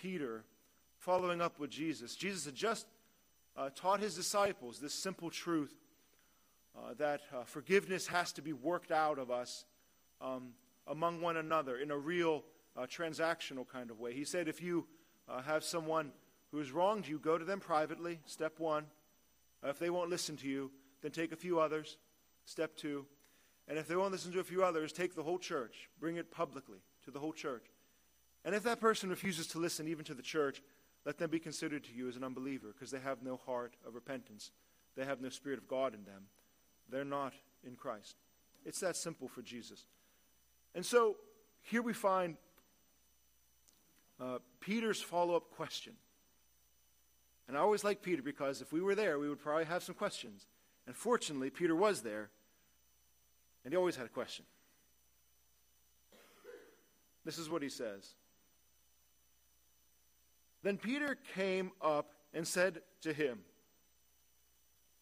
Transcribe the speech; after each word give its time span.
Peter 0.00 0.44
following 0.98 1.40
up 1.40 1.58
with 1.58 1.70
Jesus. 1.70 2.14
Jesus 2.16 2.46
had 2.46 2.54
just 2.54 2.86
uh, 3.56 3.68
taught 3.74 4.00
his 4.00 4.14
disciples 4.14 4.78
this 4.78 4.94
simple 4.94 5.28
truth 5.30 5.74
uh, 6.76 6.94
that 6.98 7.20
uh, 7.34 7.44
forgiveness 7.44 8.06
has 8.06 8.32
to 8.32 8.42
be 8.42 8.52
worked 8.52 8.92
out 8.92 9.18
of 9.18 9.30
us 9.30 9.66
um, 10.20 10.50
among 10.86 11.20
one 11.20 11.36
another 11.36 11.76
in 11.76 11.90
a 11.90 11.96
real 11.96 12.44
uh, 12.76 12.86
transactional 12.86 13.68
kind 13.68 13.90
of 13.90 14.00
way. 14.00 14.14
He 14.14 14.24
said, 14.24 14.48
if 14.48 14.62
you 14.62 14.86
uh, 15.28 15.42
have 15.42 15.64
someone 15.64 16.12
who 16.50 16.58
has 16.58 16.72
wronged 16.72 17.06
you, 17.06 17.18
go 17.18 17.36
to 17.36 17.44
them 17.44 17.60
privately, 17.60 18.20
step 18.24 18.58
one. 18.58 18.86
If 19.62 19.78
they 19.78 19.90
won't 19.90 20.08
listen 20.08 20.36
to 20.38 20.48
you, 20.48 20.70
then 21.02 21.10
take 21.10 21.32
a 21.32 21.36
few 21.36 21.60
others, 21.60 21.98
step 22.46 22.74
two. 22.76 23.04
And 23.68 23.78
if 23.78 23.86
they 23.86 23.96
won't 23.96 24.12
listen 24.12 24.32
to 24.32 24.40
a 24.40 24.44
few 24.44 24.64
others, 24.64 24.92
take 24.92 25.14
the 25.14 25.22
whole 25.22 25.38
church, 25.38 25.90
bring 26.00 26.16
it 26.16 26.30
publicly 26.30 26.78
to 27.04 27.10
the 27.10 27.20
whole 27.20 27.32
church. 27.32 27.66
And 28.44 28.54
if 28.54 28.62
that 28.62 28.80
person 28.80 29.10
refuses 29.10 29.46
to 29.48 29.58
listen 29.58 29.88
even 29.88 30.04
to 30.06 30.14
the 30.14 30.22
church, 30.22 30.62
let 31.04 31.18
them 31.18 31.30
be 31.30 31.38
considered 31.38 31.84
to 31.84 31.92
you 31.92 32.08
as 32.08 32.16
an 32.16 32.24
unbeliever 32.24 32.68
because 32.72 32.90
they 32.90 33.00
have 33.00 33.22
no 33.22 33.40
heart 33.46 33.74
of 33.86 33.94
repentance. 33.94 34.50
They 34.96 35.04
have 35.04 35.20
no 35.20 35.28
spirit 35.28 35.58
of 35.58 35.68
God 35.68 35.94
in 35.94 36.04
them. 36.04 36.24
They're 36.88 37.04
not 37.04 37.32
in 37.66 37.76
Christ. 37.76 38.16
It's 38.64 38.80
that 38.80 38.96
simple 38.96 39.28
for 39.28 39.42
Jesus. 39.42 39.84
And 40.74 40.84
so 40.84 41.16
here 41.62 41.82
we 41.82 41.92
find 41.92 42.36
uh, 44.20 44.38
Peter's 44.60 45.00
follow 45.00 45.36
up 45.36 45.50
question. 45.50 45.94
And 47.48 47.56
I 47.56 47.60
always 47.60 47.82
like 47.82 48.02
Peter 48.02 48.22
because 48.22 48.60
if 48.60 48.72
we 48.72 48.80
were 48.80 48.94
there, 48.94 49.18
we 49.18 49.28
would 49.28 49.40
probably 49.40 49.64
have 49.64 49.82
some 49.82 49.94
questions. 49.94 50.46
And 50.86 50.94
fortunately, 50.94 51.50
Peter 51.50 51.74
was 51.74 52.02
there, 52.02 52.30
and 53.64 53.72
he 53.72 53.76
always 53.76 53.96
had 53.96 54.06
a 54.06 54.10
question. 54.10 54.44
This 57.24 57.38
is 57.38 57.50
what 57.50 57.62
he 57.62 57.68
says. 57.68 58.14
Then 60.62 60.76
Peter 60.76 61.16
came 61.34 61.72
up 61.80 62.12
and 62.34 62.46
said 62.46 62.82
to 63.02 63.12
him, 63.12 63.40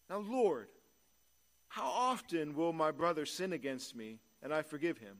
Now, 0.09 0.19
Lord, 0.19 0.67
how 1.67 1.87
often 1.87 2.55
will 2.55 2.73
my 2.73 2.91
brother 2.91 3.25
sin 3.25 3.53
against 3.53 3.95
me 3.95 4.19
and 4.41 4.53
I 4.53 4.61
forgive 4.61 4.97
him? 4.97 5.17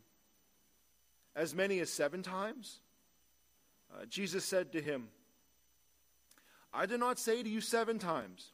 As 1.35 1.53
many 1.53 1.79
as 1.79 1.91
seven 1.91 2.23
times? 2.23 2.79
Uh, 3.93 4.05
Jesus 4.05 4.45
said 4.45 4.71
to 4.73 4.81
him, 4.81 5.09
I 6.73 6.85
do 6.85 6.97
not 6.97 7.19
say 7.19 7.41
to 7.41 7.49
you 7.49 7.61
seven 7.61 7.99
times, 7.99 8.51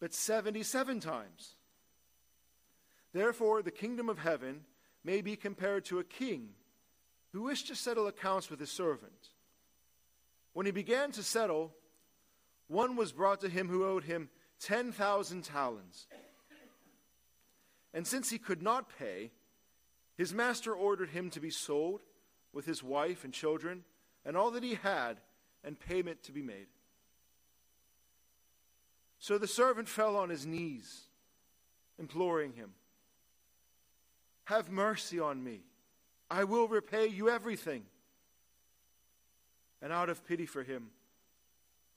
but 0.00 0.14
seventy 0.14 0.62
seven 0.62 1.00
times. 1.00 1.54
Therefore, 3.12 3.62
the 3.62 3.70
kingdom 3.70 4.08
of 4.08 4.18
heaven 4.18 4.64
may 5.04 5.20
be 5.20 5.36
compared 5.36 5.84
to 5.86 5.98
a 5.98 6.04
king 6.04 6.50
who 7.32 7.42
wished 7.42 7.68
to 7.68 7.76
settle 7.76 8.06
accounts 8.06 8.50
with 8.50 8.60
his 8.60 8.70
servants. 8.70 9.30
When 10.52 10.66
he 10.66 10.72
began 10.72 11.12
to 11.12 11.22
settle, 11.22 11.72
one 12.68 12.96
was 12.96 13.12
brought 13.12 13.40
to 13.40 13.48
him 13.48 13.68
who 13.68 13.84
owed 13.84 14.04
him 14.04 14.28
10,000 14.60 15.42
talents. 15.42 16.06
And 17.94 18.06
since 18.06 18.30
he 18.30 18.38
could 18.38 18.62
not 18.62 18.90
pay, 18.98 19.30
his 20.16 20.32
master 20.32 20.74
ordered 20.74 21.10
him 21.10 21.30
to 21.30 21.40
be 21.40 21.50
sold 21.50 22.00
with 22.52 22.66
his 22.66 22.82
wife 22.82 23.24
and 23.24 23.32
children 23.32 23.84
and 24.24 24.36
all 24.36 24.50
that 24.52 24.62
he 24.62 24.74
had, 24.74 25.18
and 25.64 25.78
payment 25.78 26.22
to 26.24 26.32
be 26.32 26.42
made. 26.42 26.66
So 29.18 29.38
the 29.38 29.48
servant 29.48 29.88
fell 29.88 30.16
on 30.16 30.30
his 30.30 30.46
knees, 30.46 31.02
imploring 31.98 32.52
him, 32.52 32.70
Have 34.44 34.70
mercy 34.70 35.18
on 35.18 35.42
me. 35.42 35.60
I 36.30 36.44
will 36.44 36.66
repay 36.66 37.06
you 37.06 37.28
everything. 37.28 37.84
And 39.82 39.92
out 39.92 40.08
of 40.08 40.24
pity 40.24 40.46
for 40.46 40.62
him, 40.62 40.90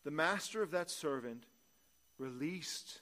the 0.03 0.11
master 0.11 0.61
of 0.61 0.71
that 0.71 0.89
servant 0.89 1.45
released 2.17 3.01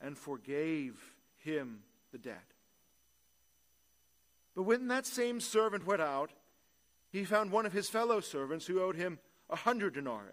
and 0.00 0.16
forgave 0.16 1.00
him 1.38 1.80
the 2.12 2.18
debt. 2.18 2.52
But 4.54 4.64
when 4.64 4.88
that 4.88 5.06
same 5.06 5.40
servant 5.40 5.86
went 5.86 6.02
out, 6.02 6.30
he 7.10 7.24
found 7.24 7.50
one 7.50 7.66
of 7.66 7.72
his 7.72 7.88
fellow 7.88 8.20
servants 8.20 8.66
who 8.66 8.80
owed 8.80 8.96
him 8.96 9.18
a 9.48 9.56
hundred 9.56 9.94
denarii. 9.94 10.32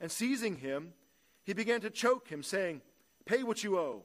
And 0.00 0.10
seizing 0.10 0.56
him, 0.56 0.92
he 1.44 1.52
began 1.52 1.80
to 1.80 1.90
choke 1.90 2.28
him, 2.28 2.42
saying, 2.42 2.82
Pay 3.24 3.42
what 3.42 3.64
you 3.64 3.78
owe. 3.78 4.04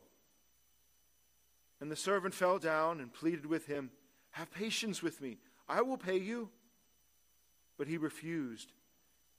And 1.81 1.91
the 1.91 1.95
servant 1.95 2.33
fell 2.33 2.59
down 2.59 2.99
and 2.99 3.13
pleaded 3.13 3.45
with 3.45 3.65
him, 3.65 3.91
Have 4.31 4.51
patience 4.51 5.01
with 5.01 5.21
me, 5.21 5.37
I 5.67 5.81
will 5.81 5.97
pay 5.97 6.17
you. 6.17 6.49
But 7.79 7.87
he 7.87 7.97
refused 7.97 8.73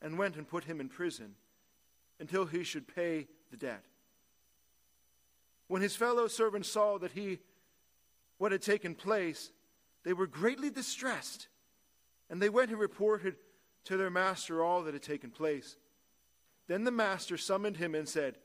and 0.02 0.18
went 0.18 0.36
and 0.36 0.48
put 0.48 0.64
him 0.64 0.80
in 0.80 0.88
prison 0.88 1.34
until 2.18 2.46
he 2.46 2.64
should 2.64 2.92
pay 2.92 3.28
the 3.50 3.56
debt. 3.56 3.84
When 5.68 5.82
his 5.82 5.94
fellow 5.94 6.26
servants 6.26 6.68
saw 6.68 6.98
that 6.98 7.12
he 7.12 7.38
what 8.38 8.50
had 8.50 8.62
taken 8.62 8.94
place, 8.94 9.52
they 10.04 10.14
were 10.14 10.26
greatly 10.26 10.70
distressed, 10.70 11.48
and 12.30 12.40
they 12.40 12.48
went 12.48 12.70
and 12.70 12.80
reported 12.80 13.36
to 13.84 13.98
their 13.98 14.08
master 14.08 14.64
all 14.64 14.82
that 14.84 14.94
had 14.94 15.02
taken 15.02 15.30
place. 15.30 15.76
Then 16.66 16.84
the 16.84 16.90
master 16.90 17.36
summoned 17.36 17.76
him 17.76 17.94
and 17.94 18.08
said, 18.08 18.38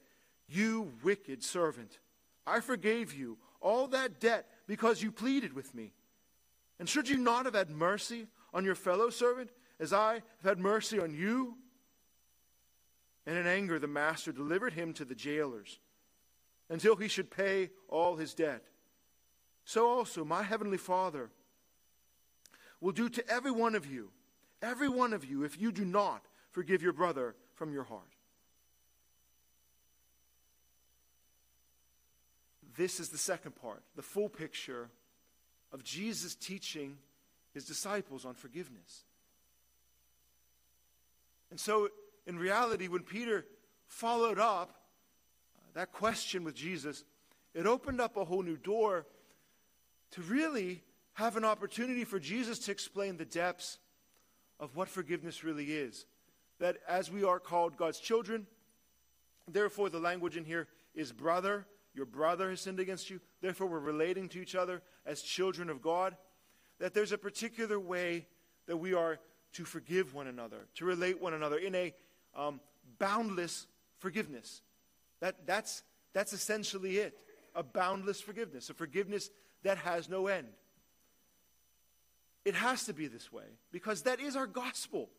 You 0.50 0.91
wicked 1.03 1.41
servant, 1.41 2.00
I 2.45 2.59
forgave 2.59 3.13
you 3.13 3.38
all 3.62 3.88
that 3.88 4.19
debt 4.19 4.47
because 4.67 5.01
you 5.01 5.12
pleaded 5.12 5.53
with 5.53 5.73
me. 5.73 5.94
And 6.79 6.89
should 6.89 7.07
you 7.07 7.17
not 7.17 7.45
have 7.45 7.56
had 7.56 7.69
mercy 7.69 8.27
on 8.53 8.66
your 8.66 8.75
fellow 8.75 9.09
servant 9.09 9.51
as 9.80 9.94
I 9.94 10.13
have 10.13 10.24
had 10.44 10.59
mercy 10.59 11.00
on 11.00 11.13
you? 11.13 11.56
And 13.25 13.38
in 13.38 13.47
anger, 13.47 13.80
the 13.80 13.88
master 13.88 14.31
delivered 14.31 14.74
him 14.74 14.94
to 14.94 15.06
the 15.06 15.16
jailers 15.16 15.80
until 16.69 16.96
he 16.96 17.08
should 17.08 17.31
pay 17.31 17.72
all 17.90 18.16
his 18.16 18.34
debt. 18.34 18.63
So 19.66 19.88
also, 19.88 20.24
my 20.24 20.44
heavenly 20.44 20.78
Father 20.78 21.30
will 22.80 22.91
do 22.91 23.09
to 23.09 23.28
every 23.30 23.52
one 23.52 23.74
of 23.74 23.86
you, 23.86 24.12
every 24.62 24.90
one 24.90 25.13
of 25.13 25.25
you, 25.25 25.44
if 25.44 25.59
you 25.59 25.72
do 25.72 25.86
not 25.86 26.24
forgive 26.52 26.81
your 26.81 26.94
brother 26.94 27.36
from 27.56 27.74
your 27.74 27.84
heart. 27.84 28.02
This 32.78 33.00
is 33.00 33.09
the 33.09 33.18
second 33.18 33.56
part, 33.56 33.84
the 33.96 34.02
full 34.02 34.30
picture 34.30 34.90
of 35.72 35.84
Jesus 35.84 36.36
teaching 36.36 36.97
his 37.53 37.66
disciples 37.66 38.25
on 38.25 38.34
forgiveness. 38.34 39.06
And 41.51 41.59
so, 41.59 41.89
in 42.25 42.38
reality, 42.38 42.88
when 42.88 43.03
Peter 43.03 43.45
followed 43.88 44.39
up 44.39 44.75
uh, 45.56 45.61
that 45.73 45.91
question 45.91 46.44
with 46.44 46.56
Jesus, 46.56 47.03
it 47.53 47.66
opened 47.66 48.01
up 48.01 48.17
a 48.17 48.25
whole 48.25 48.44
new 48.44 48.57
door 48.57 49.06
to 50.11 50.22
really 50.22 50.83
have 51.13 51.38
an 51.38 51.45
opportunity 51.45 52.03
for 52.03 52.19
Jesus 52.19 52.59
to 52.59 52.72
explain 52.72 53.17
the 53.17 53.25
depths 53.25 53.79
of 54.59 54.75
what 54.75 54.89
forgiveness 54.89 55.44
really 55.44 55.72
is. 55.72 56.06
That 56.59 56.78
as 56.88 57.11
we 57.11 57.23
are 57.23 57.39
called 57.39 57.77
God's 57.77 58.00
children, 58.00 58.47
therefore 59.47 59.89
the 59.89 60.00
language 60.00 60.38
in 60.38 60.45
here 60.45 60.67
is 60.94 61.12
brother. 61.12 61.66
Your 61.94 62.06
brother 62.06 62.50
has 62.50 62.62
sinned 62.62 62.79
against 62.79 63.09
you. 63.09 63.22
Therefore, 63.41 63.67
we're 63.67 63.79
relating 63.79 64.27
to 64.29 64.41
each 64.41 64.56
other 64.56 64.81
as 65.06 65.22
children 65.22 65.69
of 65.69 65.81
God. 65.81 66.16
That 66.79 66.94
there's 66.94 67.13
a 67.13 67.17
particular 67.17 67.79
way 67.79 68.27
that 68.67 68.77
we 68.77 68.94
are 68.94 69.19
to 69.56 69.66
forgive 69.66 70.14
one 70.14 70.28
another, 70.28 70.68
to 70.76 70.86
relate 70.86 71.22
one 71.22 71.34
another 71.34 71.58
in 71.58 71.76
a 71.76 71.94
um, 72.36 72.60
boundless 73.00 73.68
forgiveness. 74.00 74.62
That, 75.22 75.46
that's, 75.46 75.84
that's 76.14 76.34
essentially 76.34 76.98
it 76.98 77.18
a 77.56 77.64
boundless 77.64 78.20
forgiveness, 78.20 78.70
a 78.70 78.74
forgiveness 78.74 79.30
that 79.64 79.78
has 79.78 80.10
no 80.10 80.28
end. 80.28 80.48
It 82.44 82.54
has 82.54 82.84
to 82.86 82.94
be 82.94 83.08
this 83.08 83.32
way 83.32 83.46
because 83.72 84.04
that 84.04 84.20
is 84.20 84.36
our 84.36 84.46
gospel. 84.46 85.10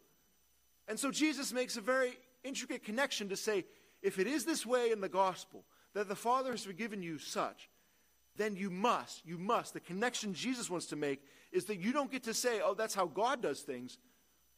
And 0.87 1.01
so 1.01 1.11
Jesus 1.11 1.53
makes 1.53 1.77
a 1.77 1.81
very 1.81 2.13
intricate 2.45 2.85
connection 2.85 3.31
to 3.31 3.37
say 3.37 3.65
if 4.03 4.19
it 4.19 4.27
is 4.27 4.45
this 4.45 4.65
way 4.65 4.93
in 4.93 5.01
the 5.01 5.09
gospel, 5.09 5.65
that 5.95 6.09
the 6.09 6.15
Father 6.15 6.51
has 6.51 6.63
forgiven 6.63 7.03
you 7.03 7.19
such, 7.19 7.71
then 8.37 8.55
you 8.55 8.71
must, 8.71 9.25
you 9.25 9.39
must. 9.39 9.73
The 9.73 9.81
connection 9.81 10.35
Jesus 10.35 10.69
wants 10.69 10.87
to 10.87 10.97
make 10.97 11.23
is 11.53 11.65
that 11.65 11.81
you 11.81 11.93
don't 11.93 12.13
get 12.13 12.25
to 12.25 12.35
say, 12.35 12.61
oh, 12.63 12.75
that's 12.75 12.95
how 12.95 13.07
God 13.07 13.41
does 13.41 13.61
things. 13.61 13.99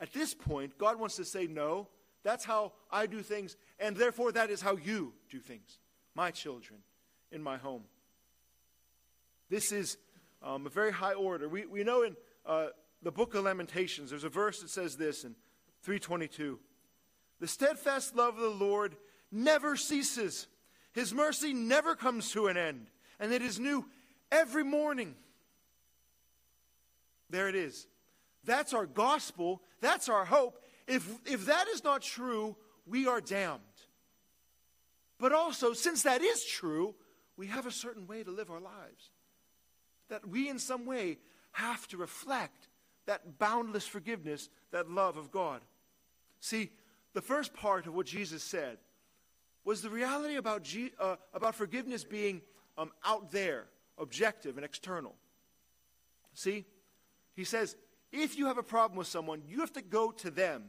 At 0.01 0.13
this 0.13 0.35
point, 0.35 0.79
God 0.79 0.99
wants 0.99 1.17
to 1.17 1.25
say, 1.25 1.47
no, 1.47 1.89
that's 2.23 2.45
how 2.45 2.73
I 2.91 3.07
do 3.07 3.23
things, 3.23 3.57
and 3.79 3.97
therefore 3.97 4.33
that 4.33 4.51
is 4.51 4.61
how 4.61 4.77
you 4.77 5.13
do 5.31 5.41
things, 5.41 5.79
my 6.15 6.31
children, 6.31 6.81
in 7.33 7.43
my 7.43 7.57
home. 7.57 7.85
This 9.49 9.73
is 9.73 9.97
um, 10.43 10.67
a 10.67 10.71
very 10.71 10.93
high 10.93 11.15
order. 11.15 11.49
We, 11.49 11.67
we 11.67 11.85
know 11.85 12.03
in 12.03 12.17
uh, 12.47 12.69
the 13.03 13.13
book 13.13 13.35
of 13.35 13.45
Lamentations, 13.45 14.11
there's 14.11 14.25
a 14.25 14.29
verse 14.29 14.61
that 14.61 14.71
says 14.71 14.97
this 14.97 15.25
in 15.25 15.35
322 15.83 16.59
The 17.41 17.49
steadfast 17.49 18.15
love 18.15 18.35
of 18.37 18.41
the 18.41 18.65
Lord 18.65 18.97
never 19.33 19.77
ceases, 19.77 20.47
His 20.93 21.15
mercy 21.15 21.53
never 21.53 21.97
comes 21.97 22.31
to 22.33 22.49
an 22.49 22.57
end, 22.57 22.89
and 23.19 23.33
it 23.33 23.43
is 23.43 23.59
new 23.59 23.87
every 24.31 24.65
morning. 24.65 25.15
There 27.31 27.49
it 27.49 27.55
is. 27.55 27.87
That's 28.49 28.73
our 28.73 28.87
gospel. 28.87 29.61
That's 29.83 30.09
our 30.09 30.25
hope. 30.25 30.59
If, 30.87 31.07
if 31.27 31.45
that 31.47 31.69
is 31.69 31.85
not 31.85 32.01
true, 32.01 32.57
we 32.87 33.07
are 33.07 33.21
damned. 33.21 33.61
But 35.19 35.33
also, 35.33 35.75
since 35.75 36.05
that 36.05 36.23
is 36.23 36.45
true, 36.47 36.95
we 37.37 37.49
have 37.49 37.67
a 37.67 37.71
certain 37.71 38.07
way 38.07 38.23
to 38.23 38.31
live 38.31 38.51
our 38.51 38.61
lives. 38.61 39.11
That 40.09 40.27
we, 40.27 40.49
in 40.49 40.59
some 40.59 40.87
way, 40.87 41.19
have 41.53 41.87
to 41.89 41.99
reflect 41.99 42.69
that 43.05 43.39
boundless 43.39 43.87
forgiveness, 43.87 44.49
that 44.71 44.91
love 44.91 45.19
of 45.19 45.31
God. 45.31 45.61
See, 46.41 46.71
the 47.13 47.21
first 47.21 47.53
part 47.53 47.87
of 47.87 47.95
what 47.95 48.07
Jesus 48.07 48.43
said 48.43 48.79
was 49.63 49.83
the 49.83 49.91
reality 49.91 50.37
about, 50.37 50.63
G, 50.63 50.91
uh, 50.99 51.17
about 51.35 51.55
forgiveness 51.55 52.03
being 52.03 52.41
um, 52.79 52.93
out 53.05 53.31
there, 53.31 53.67
objective, 53.99 54.57
and 54.57 54.65
external. 54.65 55.15
See, 56.33 56.65
he 57.35 57.45
says, 57.45 57.77
if 58.13 58.39
you 58.39 58.47
have 58.47 58.59
a 58.59 58.63
problem 58.63 58.99
with 58.99 59.07
someone, 59.07 59.43
you 59.47 59.61
have 59.61 59.73
to 59.75 59.83
go 59.83 60.11
to 60.13 60.31
them. 60.31 60.65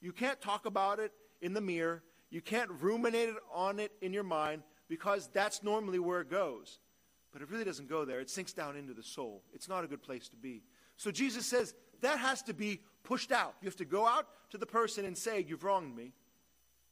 You 0.00 0.12
can't 0.12 0.40
talk 0.40 0.66
about 0.66 0.98
it 0.98 1.12
in 1.40 1.54
the 1.54 1.60
mirror. 1.60 2.02
You 2.30 2.40
can't 2.40 2.70
ruminate 2.80 3.30
on 3.52 3.78
it 3.78 3.92
in 4.00 4.12
your 4.12 4.24
mind 4.24 4.62
because 4.88 5.28
that's 5.32 5.62
normally 5.62 5.98
where 5.98 6.20
it 6.20 6.30
goes. 6.30 6.78
But 7.32 7.40
it 7.40 7.50
really 7.50 7.64
doesn't 7.64 7.88
go 7.88 8.04
there. 8.04 8.20
It 8.20 8.28
sinks 8.28 8.52
down 8.52 8.76
into 8.76 8.92
the 8.92 9.02
soul. 9.02 9.42
It's 9.54 9.68
not 9.68 9.84
a 9.84 9.86
good 9.86 10.02
place 10.02 10.28
to 10.28 10.36
be. 10.36 10.62
So 10.96 11.10
Jesus 11.10 11.46
says 11.46 11.74
that 12.02 12.18
has 12.18 12.42
to 12.42 12.54
be 12.54 12.80
pushed 13.04 13.32
out. 13.32 13.54
You 13.62 13.66
have 13.66 13.76
to 13.76 13.84
go 13.84 14.06
out 14.06 14.26
to 14.50 14.58
the 14.58 14.66
person 14.66 15.04
and 15.04 15.16
say, 15.16 15.44
You've 15.46 15.64
wronged 15.64 15.96
me. 15.96 16.12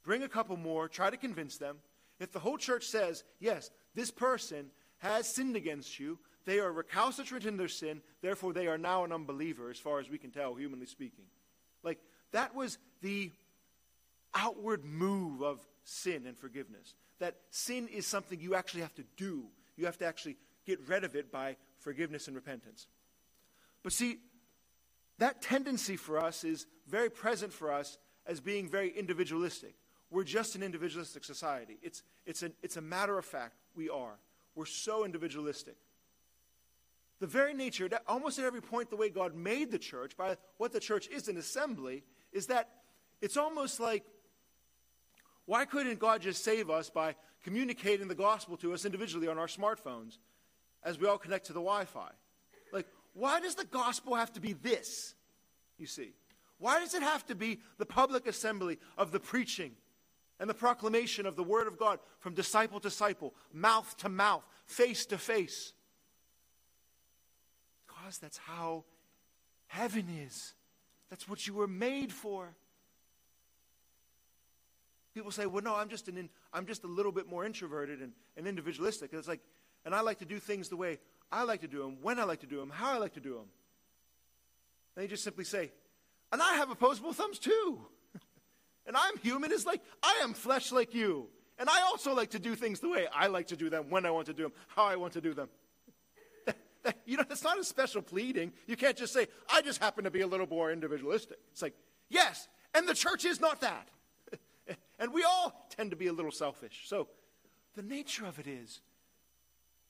Bring 0.02 0.22
a 0.22 0.28
couple 0.28 0.56
more, 0.56 0.88
try 0.88 1.10
to 1.10 1.16
convince 1.16 1.58
them. 1.58 1.76
If 2.18 2.32
the 2.32 2.38
whole 2.38 2.56
church 2.56 2.86
says, 2.86 3.24
Yes, 3.38 3.70
this 3.94 4.10
person 4.10 4.70
has 4.98 5.26
sinned 5.26 5.56
against 5.56 5.98
you, 5.98 6.18
they 6.50 6.58
are 6.58 6.72
recalcitrant 6.72 7.46
in 7.46 7.56
their 7.56 7.68
sin, 7.68 8.02
therefore 8.22 8.52
they 8.52 8.66
are 8.66 8.76
now 8.76 9.04
an 9.04 9.12
unbeliever, 9.12 9.70
as 9.70 9.78
far 9.78 10.00
as 10.00 10.10
we 10.10 10.18
can 10.18 10.32
tell, 10.32 10.56
humanly 10.56 10.86
speaking. 10.86 11.26
Like, 11.84 12.00
that 12.32 12.56
was 12.56 12.76
the 13.02 13.30
outward 14.34 14.84
move 14.84 15.42
of 15.42 15.60
sin 15.84 16.26
and 16.26 16.36
forgiveness. 16.36 16.94
That 17.20 17.36
sin 17.50 17.86
is 17.86 18.04
something 18.04 18.40
you 18.40 18.56
actually 18.56 18.80
have 18.80 18.96
to 18.96 19.04
do. 19.16 19.44
You 19.76 19.86
have 19.86 19.96
to 19.98 20.06
actually 20.06 20.38
get 20.66 20.80
rid 20.88 21.04
of 21.04 21.14
it 21.14 21.30
by 21.30 21.54
forgiveness 21.78 22.26
and 22.26 22.34
repentance. 22.34 22.88
But 23.84 23.92
see, 23.92 24.18
that 25.18 25.42
tendency 25.42 25.96
for 25.96 26.18
us 26.18 26.42
is 26.42 26.66
very 26.88 27.10
present 27.10 27.52
for 27.52 27.72
us 27.72 27.96
as 28.26 28.40
being 28.40 28.68
very 28.68 28.90
individualistic. 28.90 29.76
We're 30.10 30.24
just 30.24 30.56
an 30.56 30.64
individualistic 30.64 31.22
society. 31.22 31.78
It's, 31.80 32.02
it's, 32.26 32.42
a, 32.42 32.50
it's 32.60 32.76
a 32.76 32.82
matter 32.82 33.18
of 33.18 33.24
fact. 33.24 33.54
We 33.76 33.88
are. 33.88 34.18
We're 34.56 34.66
so 34.66 35.04
individualistic. 35.04 35.76
The 37.20 37.26
very 37.26 37.52
nature, 37.52 37.88
almost 38.08 38.38
at 38.38 38.46
every 38.46 38.62
point, 38.62 38.90
the 38.90 38.96
way 38.96 39.10
God 39.10 39.34
made 39.34 39.70
the 39.70 39.78
church, 39.78 40.16
by 40.16 40.36
what 40.56 40.72
the 40.72 40.80
church 40.80 41.06
is 41.08 41.28
an 41.28 41.36
assembly, 41.36 42.02
is 42.32 42.46
that 42.46 42.70
it's 43.20 43.36
almost 43.36 43.78
like 43.78 44.04
why 45.50 45.64
couldn't 45.64 45.98
God 45.98 46.22
just 46.22 46.44
save 46.44 46.70
us 46.70 46.90
by 46.90 47.16
communicating 47.42 48.06
the 48.08 48.14
gospel 48.14 48.56
to 48.58 48.72
us 48.72 48.84
individually 48.84 49.26
on 49.26 49.36
our 49.36 49.48
smartphones 49.48 50.18
as 50.84 50.98
we 50.98 51.08
all 51.08 51.18
connect 51.18 51.46
to 51.46 51.52
the 51.52 51.60
Wi 51.60 51.84
Fi? 51.84 52.08
Like, 52.72 52.86
why 53.14 53.40
does 53.40 53.56
the 53.56 53.64
gospel 53.64 54.14
have 54.14 54.32
to 54.34 54.40
be 54.40 54.52
this? 54.52 55.14
You 55.76 55.86
see. 55.86 56.12
Why 56.58 56.78
does 56.78 56.94
it 56.94 57.02
have 57.02 57.26
to 57.26 57.34
be 57.34 57.58
the 57.78 57.86
public 57.86 58.26
assembly 58.26 58.78
of 58.96 59.12
the 59.12 59.18
preaching 59.18 59.72
and 60.38 60.48
the 60.48 60.54
proclamation 60.54 61.26
of 61.26 61.34
the 61.34 61.42
Word 61.42 61.66
of 61.66 61.78
God 61.78 61.98
from 62.18 62.34
disciple 62.34 62.78
to 62.80 62.88
disciple, 62.88 63.34
mouth 63.52 63.96
to 63.98 64.08
mouth, 64.08 64.44
face 64.66 65.04
to 65.06 65.18
face? 65.18 65.72
That's 68.18 68.38
how 68.38 68.84
heaven 69.66 70.06
is. 70.26 70.54
That's 71.10 71.28
what 71.28 71.46
you 71.46 71.54
were 71.54 71.66
made 71.66 72.12
for. 72.12 72.54
People 75.14 75.32
say, 75.32 75.46
well, 75.46 75.62
no, 75.62 75.74
I'm 75.74 75.88
just, 75.88 76.08
an 76.08 76.16
in, 76.16 76.28
I'm 76.52 76.66
just 76.66 76.84
a 76.84 76.86
little 76.86 77.12
bit 77.12 77.28
more 77.28 77.44
introverted 77.44 78.00
and, 78.00 78.12
and 78.36 78.46
individualistic. 78.46 79.10
And 79.12 79.18
it's 79.18 79.28
like, 79.28 79.40
and 79.84 79.94
I 79.94 80.00
like 80.00 80.18
to 80.18 80.24
do 80.24 80.38
things 80.38 80.68
the 80.68 80.76
way 80.76 80.98
I 81.32 81.42
like 81.44 81.62
to 81.62 81.68
do 81.68 81.78
them, 81.78 81.98
when 82.02 82.18
I 82.18 82.24
like 82.24 82.40
to 82.40 82.46
do 82.46 82.58
them, 82.58 82.70
how 82.70 82.92
I 82.92 82.98
like 82.98 83.14
to 83.14 83.20
do 83.20 83.34
them. 83.34 83.46
And 84.96 85.02
you 85.02 85.08
just 85.08 85.24
simply 85.24 85.44
say, 85.44 85.70
and 86.32 86.40
I 86.40 86.54
have 86.54 86.70
opposable 86.70 87.12
thumbs 87.12 87.38
too. 87.38 87.80
and 88.86 88.96
I'm 88.96 89.16
human 89.18 89.52
as 89.52 89.66
like, 89.66 89.80
I 90.02 90.20
am 90.22 90.34
flesh 90.34 90.70
like 90.70 90.94
you. 90.94 91.28
And 91.58 91.68
I 91.68 91.82
also 91.82 92.14
like 92.14 92.30
to 92.30 92.38
do 92.38 92.54
things 92.54 92.80
the 92.80 92.88
way 92.88 93.06
I 93.14 93.26
like 93.26 93.48
to 93.48 93.56
do 93.56 93.68
them, 93.68 93.90
when 93.90 94.06
I 94.06 94.10
want 94.10 94.26
to 94.26 94.32
do 94.32 94.44
them, 94.44 94.52
how 94.68 94.84
I 94.84 94.96
want 94.96 95.12
to 95.14 95.20
do 95.20 95.34
them. 95.34 95.48
you 97.06 97.16
know, 97.16 97.24
it's 97.30 97.44
not 97.44 97.58
a 97.58 97.64
special 97.64 98.02
pleading. 98.02 98.52
You 98.66 98.76
can't 98.76 98.96
just 98.96 99.12
say, 99.12 99.26
I 99.52 99.62
just 99.62 99.80
happen 99.80 100.04
to 100.04 100.10
be 100.10 100.20
a 100.20 100.26
little 100.26 100.46
more 100.46 100.72
individualistic. 100.72 101.38
It's 101.52 101.62
like, 101.62 101.74
yes, 102.08 102.48
and 102.74 102.88
the 102.88 102.94
church 102.94 103.24
is 103.24 103.40
not 103.40 103.60
that. 103.60 103.88
And 105.00 105.14
we 105.14 105.24
all 105.24 105.66
tend 105.70 105.90
to 105.90 105.96
be 105.96 106.08
a 106.08 106.12
little 106.12 106.30
selfish. 106.30 106.82
So 106.84 107.08
the 107.74 107.82
nature 107.82 108.26
of 108.26 108.38
it 108.38 108.46
is 108.46 108.82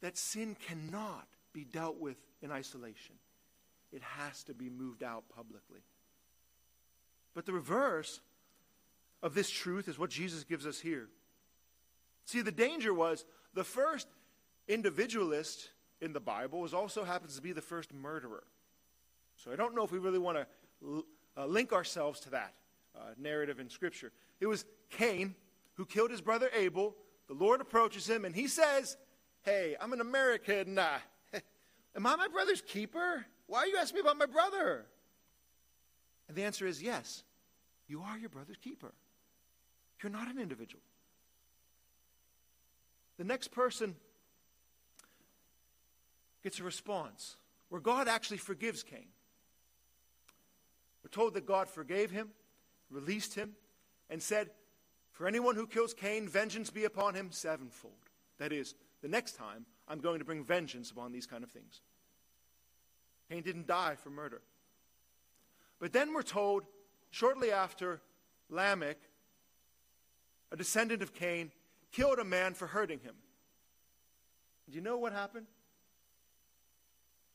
that 0.03 0.17
sin 0.17 0.57
cannot 0.69 1.27
be 1.53 1.65
dealt 1.65 1.99
with 1.99 2.17
in 2.41 2.53
isolation, 2.53 3.17
it 3.93 4.03
has 4.03 4.45
to 4.45 4.55
be 4.55 4.71
moved 4.71 5.03
out 5.03 5.25
publicly. 5.35 5.81
But 7.35 7.45
the 7.45 7.53
reverse 7.53 8.21
of 9.23 9.35
this 9.35 9.51
truth 9.51 9.89
is 9.89 9.99
what 9.99 10.11
Jesus 10.11 10.45
gives 10.45 10.67
us 10.67 10.81
here. 10.81 11.09
See, 12.25 12.41
the 12.41 12.53
danger 12.53 12.95
was 12.95 13.25
the 13.55 13.65
first 13.65 14.07
individualist 14.69 15.71
in 16.01 16.13
the 16.13 16.21
Bible 16.21 16.61
was 16.61 16.75
also 16.75 17.05
happens 17.05 17.37
to 17.37 17.43
be 17.43 17.53
the 17.53 17.61
first 17.61 17.93
murderer. 17.93 18.45
So 19.37 19.53
I 19.53 19.57
don't 19.57 19.75
know 19.75 19.85
if 19.85 19.93
we 19.93 19.99
really 19.99 20.19
want 20.19 20.39
to 20.83 21.05
uh, 21.37 21.47
link 21.47 21.73
ourselves 21.73 22.21
to 22.21 22.31
that 22.31 22.55
uh, 22.97 23.01
narrative 23.19 23.61
in 23.61 23.69
Scripture. 23.69 24.13
It 24.41 24.47
was 24.47 24.65
Cain 24.91 25.35
who 25.75 25.87
killed 25.87 26.11
his 26.11 26.21
brother 26.21 26.51
Abel. 26.55 26.95
The 27.29 27.35
Lord 27.35 27.61
approaches 27.61 28.09
him 28.09 28.25
and 28.25 28.35
he 28.35 28.49
says, 28.49 28.97
Hey, 29.43 29.77
I'm 29.81 29.93
an 29.93 30.01
American. 30.01 30.79
Uh, 30.79 30.99
am 31.97 32.07
I 32.07 32.17
my 32.17 32.29
brother's 32.29 32.61
keeper? 32.61 33.25
Why 33.47 33.61
are 33.61 33.67
you 33.67 33.77
asking 33.79 33.97
me 33.97 34.01
about 34.03 34.19
my 34.19 34.27
brother? 34.27 34.85
And 36.29 36.37
the 36.37 36.45
answer 36.45 36.67
is 36.67 36.83
yes, 36.83 37.25
you 37.89 38.03
are 38.03 38.19
your 38.19 38.29
brother's 38.29 38.59
keeper. 38.59 38.93
You're 40.03 40.13
not 40.13 40.29
an 40.29 40.39
individual. 40.39 40.83
The 43.19 43.25
next 43.25 43.51
person 43.51 43.97
gets 46.43 46.61
a 46.61 46.65
response 46.65 47.37
where 47.69 47.81
God 47.81 48.09
actually 48.09 48.39
forgives 48.39 48.83
Cain. 48.83 49.07
We're 51.03 51.11
told 51.11 51.35
that 51.35 51.47
God 51.47 51.69
forgave 51.69 52.11
him, 52.11 52.31
released 52.91 53.35
him, 53.35 53.53
and 54.09 54.23
said, 54.23 54.51
For 55.13 55.27
anyone 55.27 55.55
who 55.55 55.67
kills 55.67 55.95
Cain, 55.95 56.29
vengeance 56.29 56.71
be 56.71 56.85
upon 56.85 57.15
him 57.15 57.29
sevenfold. 57.31 57.95
That 58.39 58.53
is, 58.53 58.75
the 59.03 59.09
next 59.09 59.37
time 59.37 59.67
I'm 59.89 60.01
going 60.01 60.19
to 60.19 60.25
bring 60.25 60.45
vengeance 60.45 60.91
upon 60.91 61.13
these 61.13 61.27
kind 61.27 61.45
of 61.45 61.51
things. 61.51 61.81
Cain 63.31 63.43
didn't 63.43 63.67
die 63.67 63.95
for 63.95 64.11
murder. 64.11 64.43
But 65.79 65.93
then 65.93 66.13
we're 66.13 66.23
told, 66.23 66.65
shortly 67.11 67.51
after, 67.53 68.01
Lamech, 68.51 68.99
a 70.53 70.57
descendant 70.57 71.03
of 71.03 71.15
Cain, 71.15 71.53
killed 71.93 72.19
a 72.19 72.25
man 72.25 72.55
for 72.55 72.67
hurting 72.67 73.01
him. 73.01 73.15
Do 74.69 74.77
you 74.77 74.83
know 74.83 74.99
what 74.99 75.13
happened? 75.13 75.47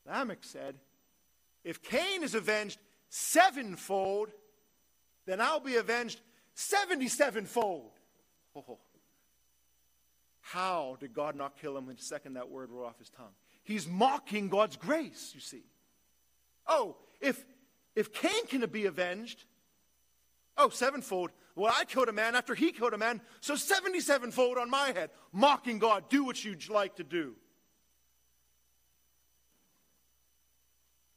Lamech 0.05 0.43
said, 0.43 0.75
If 1.63 1.81
Cain 1.81 2.23
is 2.23 2.35
avenged 2.35 2.79
sevenfold, 3.09 4.29
then 5.25 5.41
I'll 5.41 5.59
be 5.59 5.75
avenged 5.75 6.19
77 6.53 7.45
fold. 7.45 7.91
Oh. 8.55 8.79
How 10.41 10.95
did 10.99 11.13
God 11.13 11.35
not 11.35 11.59
kill 11.59 11.75
him 11.75 11.87
the 11.87 11.95
second 11.97 12.35
that 12.35 12.49
word 12.49 12.69
rolled 12.69 12.85
off 12.85 12.99
his 12.99 13.09
tongue? 13.09 13.33
He's 13.63 13.87
mocking 13.87 14.47
God's 14.47 14.77
grace, 14.77 15.31
you 15.33 15.39
see. 15.39 15.63
Oh, 16.67 16.97
if, 17.19 17.43
if 17.95 18.13
Cain 18.13 18.45
can 18.47 18.63
be 18.69 18.85
avenged, 18.85 19.43
oh, 20.55 20.69
sevenfold. 20.69 21.31
Well, 21.55 21.73
I 21.75 21.85
killed 21.85 22.09
a 22.09 22.13
man 22.13 22.35
after 22.35 22.53
he 22.53 22.71
killed 22.71 22.93
a 22.93 22.97
man, 22.97 23.21
so 23.39 23.55
77 23.55 24.31
fold 24.31 24.57
on 24.57 24.69
my 24.69 24.87
head. 24.91 25.09
Mocking 25.31 25.79
God, 25.79 26.09
do 26.09 26.23
what 26.23 26.43
you'd 26.43 26.69
like 26.69 26.97
to 26.97 27.03
do. 27.03 27.35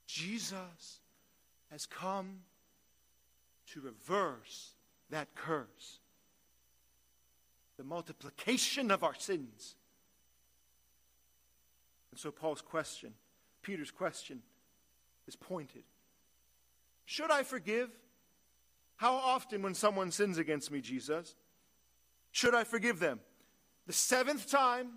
Jesus 0.09 1.00
has 1.71 1.85
come 1.85 2.41
to 3.73 3.81
reverse 3.83 4.73
that 5.11 5.29
curse 5.35 6.00
the 7.77 7.85
multiplication 7.85 8.91
of 8.91 9.05
our 9.05 9.15
sins. 9.15 9.77
And 12.11 12.19
so, 12.19 12.31
Paul's 12.31 12.62
question, 12.62 13.12
Peter's 13.62 13.91
question, 13.91 14.41
is 15.29 15.37
pointed 15.37 15.85
Should 17.05 17.31
I 17.31 17.43
forgive? 17.43 17.91
How 18.97 19.15
often, 19.15 19.62
when 19.62 19.75
someone 19.75 20.11
sins 20.11 20.38
against 20.38 20.73
me, 20.73 20.81
Jesus, 20.81 21.37
should 22.33 22.55
I 22.55 22.65
forgive 22.65 22.99
them? 22.99 23.21
The 23.87 23.93
seventh 23.93 24.50
time? 24.50 24.88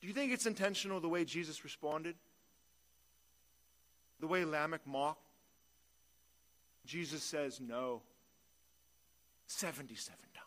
Do 0.00 0.08
you 0.08 0.14
think 0.14 0.32
it's 0.32 0.46
intentional 0.46 0.98
the 0.98 1.10
way 1.10 1.26
Jesus 1.26 1.62
responded? 1.62 2.16
The 4.20 4.26
way 4.26 4.44
Lamech 4.44 4.86
mocked? 4.86 5.26
Jesus 6.86 7.22
says 7.22 7.60
no. 7.60 8.02
77 9.46 10.16
times. 10.32 10.46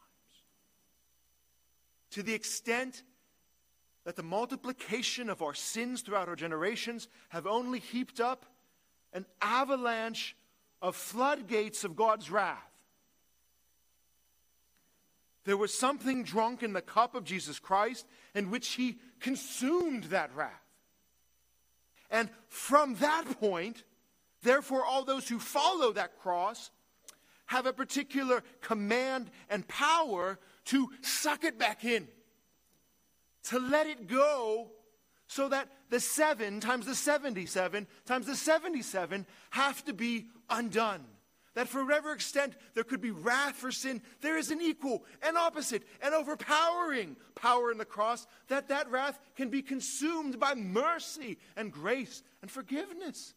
To 2.12 2.24
the 2.24 2.34
extent 2.34 3.04
that 4.06 4.16
the 4.16 4.24
multiplication 4.24 5.30
of 5.30 5.42
our 5.42 5.54
sins 5.54 6.02
throughout 6.02 6.30
our 6.30 6.36
generations 6.36 7.08
have 7.30 7.48
only 7.48 7.80
heaped 7.80 8.20
up 8.20 8.46
an 9.14 9.26
avalanche 9.42 10.36
of 10.82 10.96
floodgates 10.96 11.84
of 11.84 11.96
God's 11.96 12.30
wrath. 12.30 12.58
There 15.46 15.58
was 15.58 15.78
something 15.78 16.24
drunk 16.24 16.64
in 16.64 16.74
the 16.74 16.82
cup 16.82 17.16
of 17.16 17.26
Jesus 17.26 17.60
Christ 17.60 18.08
in 18.34 18.50
which 18.50 18.70
he 18.70 18.98
consumed 19.20 20.06
that 20.06 20.34
wrath. 20.36 20.63
And 22.14 22.30
from 22.48 22.96
that 22.98 23.26
point, 23.40 23.84
therefore, 24.44 24.86
all 24.86 25.04
those 25.04 25.28
who 25.28 25.40
follow 25.40 25.92
that 25.94 26.20
cross 26.20 26.70
have 27.48 27.66
a 27.66 27.74
particular 27.74 28.44
command 28.62 29.32
and 29.50 29.68
power 29.68 30.40
to 30.66 30.90
suck 31.02 31.44
it 31.44 31.58
back 31.58 31.84
in, 31.84 32.08
to 33.46 33.60
let 33.60 33.88
it 33.88 34.08
go 34.08 34.72
so 35.28 35.50
that 35.50 35.68
the 35.90 36.00
7 36.00 36.60
times 36.60 36.86
the 36.86 36.96
77 36.96 37.88
times 38.06 38.28
the 38.28 38.36
77 38.36 39.26
have 39.50 39.84
to 39.86 39.94
be 39.94 40.28
undone. 40.50 41.04
That 41.56 41.68
for 41.68 41.84
extent 42.12 42.56
there 42.74 42.84
could 42.84 43.02
be 43.02 43.12
wrath 43.12 43.56
for 43.56 43.72
sin, 43.72 44.02
there 44.22 44.38
is 44.38 44.50
an 44.50 44.62
equal 44.62 45.04
and 45.22 45.38
opposite 45.38 45.84
and 46.02 46.14
overpowering 46.14 47.16
power 47.36 47.72
in 47.72 47.78
the 47.78 47.86
cross, 47.86 48.26
that 48.48 48.70
that 48.70 48.90
wrath 48.90 49.20
can 49.36 49.50
be 49.50 49.62
consumed 49.62 50.40
by 50.40 50.56
mercy 50.56 51.38
and 51.56 51.72
grace 51.72 52.24
and 52.42 52.50
forgiveness. 52.50 53.34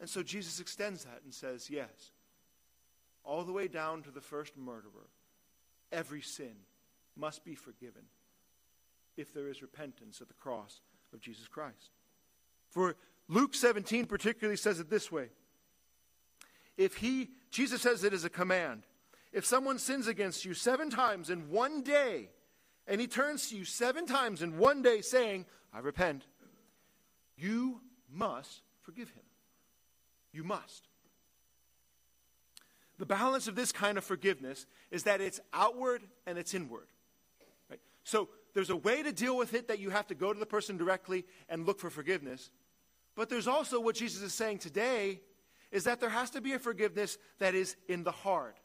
And 0.00 0.08
so 0.08 0.22
Jesus 0.22 0.60
extends 0.60 1.04
that 1.04 1.20
and 1.24 1.32
says, 1.32 1.70
yes, 1.70 2.12
all 3.24 3.44
the 3.44 3.52
way 3.52 3.66
down 3.66 4.02
to 4.02 4.10
the 4.10 4.20
first 4.20 4.56
murderer, 4.56 5.08
every 5.90 6.20
sin 6.22 6.54
must 7.16 7.44
be 7.44 7.54
forgiven 7.54 8.02
if 9.16 9.32
there 9.34 9.48
is 9.48 9.62
repentance 9.62 10.20
at 10.20 10.28
the 10.28 10.34
cross 10.34 10.80
of 11.12 11.20
Jesus 11.20 11.48
Christ. 11.48 11.90
For 12.70 12.94
Luke 13.26 13.54
17 13.54 14.06
particularly 14.06 14.56
says 14.56 14.80
it 14.80 14.90
this 14.90 15.10
way 15.10 15.30
if 16.78 16.96
he, 16.96 17.28
Jesus 17.50 17.82
says 17.82 18.04
it 18.04 18.14
is 18.14 18.24
a 18.24 18.30
command, 18.30 18.84
if 19.32 19.44
someone 19.44 19.78
sins 19.78 20.06
against 20.06 20.46
you 20.46 20.54
seven 20.54 20.88
times 20.88 21.28
in 21.28 21.50
one 21.50 21.82
day, 21.82 22.30
and 22.86 23.00
he 23.00 23.06
turns 23.06 23.50
to 23.50 23.56
you 23.56 23.66
seven 23.66 24.06
times 24.06 24.40
in 24.40 24.56
one 24.56 24.80
day 24.80 25.02
saying, 25.02 25.44
I 25.74 25.80
repent, 25.80 26.24
you 27.36 27.80
must 28.10 28.62
forgive 28.80 29.10
him. 29.10 29.24
You 30.32 30.44
must. 30.44 30.88
The 32.98 33.06
balance 33.06 33.48
of 33.48 33.54
this 33.54 33.72
kind 33.72 33.98
of 33.98 34.04
forgiveness 34.04 34.66
is 34.90 35.02
that 35.02 35.20
it's 35.20 35.40
outward 35.52 36.02
and 36.26 36.38
it's 36.38 36.54
inward. 36.54 36.88
Right? 37.70 37.80
So 38.04 38.28
there's 38.54 38.70
a 38.70 38.76
way 38.76 39.02
to 39.02 39.12
deal 39.12 39.36
with 39.36 39.54
it 39.54 39.68
that 39.68 39.78
you 39.78 39.90
have 39.90 40.06
to 40.08 40.14
go 40.14 40.32
to 40.32 40.38
the 40.38 40.46
person 40.46 40.76
directly 40.76 41.24
and 41.48 41.66
look 41.66 41.78
for 41.78 41.90
forgiveness. 41.90 42.50
But 43.14 43.28
there's 43.28 43.46
also 43.46 43.80
what 43.80 43.94
Jesus 43.94 44.22
is 44.22 44.32
saying 44.32 44.58
today 44.58 45.20
is 45.70 45.84
that 45.84 46.00
there 46.00 46.08
has 46.08 46.30
to 46.30 46.40
be 46.40 46.52
a 46.52 46.58
forgiveness 46.58 47.18
that 47.38 47.54
is 47.54 47.76
in 47.88 48.04
the 48.04 48.12
heart, 48.12 48.56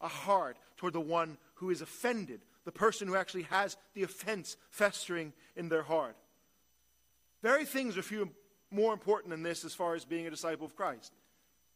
a 0.00 0.08
heart 0.08 0.58
toward 0.76 0.94
the 0.94 1.00
one 1.00 1.36
who 1.54 1.70
is 1.70 1.82
offended, 1.82 2.40
the 2.64 2.72
person 2.72 3.06
who 3.06 3.16
actually 3.16 3.42
has 3.44 3.76
the 3.94 4.02
offense 4.02 4.56
festering 4.70 5.32
in 5.56 5.68
their 5.68 5.82
heart. 5.82 6.16
Very 7.42 7.64
things 7.64 7.96
are 7.96 8.02
few 8.02 8.30
more 8.70 8.92
important 8.92 9.30
than 9.30 9.42
this 9.42 9.64
as 9.64 9.74
far 9.74 9.94
as 9.94 10.04
being 10.04 10.26
a 10.26 10.30
disciple 10.30 10.66
of 10.66 10.76
Christ. 10.76 11.12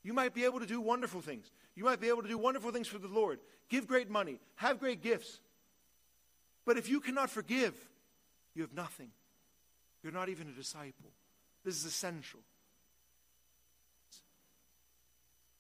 You 0.03 0.13
might 0.13 0.35
be 0.35 0.45
able 0.45 0.61
to 0.61 0.67
do 0.67 0.81
wonderful 0.81 1.21
things. 1.21 1.51
You 1.75 1.85
might 1.85 2.01
be 2.01 2.09
able 2.09 2.23
to 2.23 2.29
do 2.29 2.39
wonderful 2.39 2.71
things 2.71 2.87
for 2.87 2.99
the 2.99 3.09
Lord, 3.09 3.41
give 3.69 3.87
great 3.87 4.11
money, 4.11 4.39
have 4.57 4.79
great 4.79 5.03
gifts. 5.03 5.41
But 6.65 6.79
if 6.79 6.89
you 6.89 7.01
cannot 7.01 7.31
forgive, 7.31 7.75
you 8.55 8.63
have 8.63 8.75
nothing. 8.75 9.11
You're 10.03 10.13
not 10.13 10.29
even 10.29 10.49
a 10.49 10.53
disciple. 10.53 11.11
This 11.65 11.77
is 11.77 11.85
essential. 11.85 12.41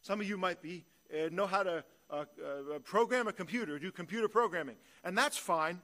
Some 0.05 0.21
of 0.21 0.29
you 0.29 0.37
might 0.37 0.61
be 0.61 0.85
uh, 1.11 1.31
know 1.33 1.47
how 1.47 1.63
to 1.63 1.83
uh, 2.11 2.15
uh, 2.15 2.79
program 2.81 3.27
a 3.27 3.33
computer, 3.33 3.79
do 3.79 3.91
computer 3.91 4.29
programming, 4.29 4.77
and 5.03 5.17
that's 5.17 5.39
fine. 5.39 5.81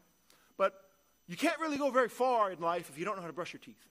But 0.59 0.75
you 1.27 1.37
can't 1.37 1.59
really 1.59 1.79
go 1.79 1.91
very 1.91 2.11
far 2.11 2.53
in 2.53 2.61
life 2.61 2.91
if 2.91 2.99
you 2.99 3.07
don't 3.07 3.17
know 3.17 3.23
how 3.23 3.29
to 3.29 3.33
brush 3.33 3.55
your 3.55 3.61
teeth. 3.61 3.89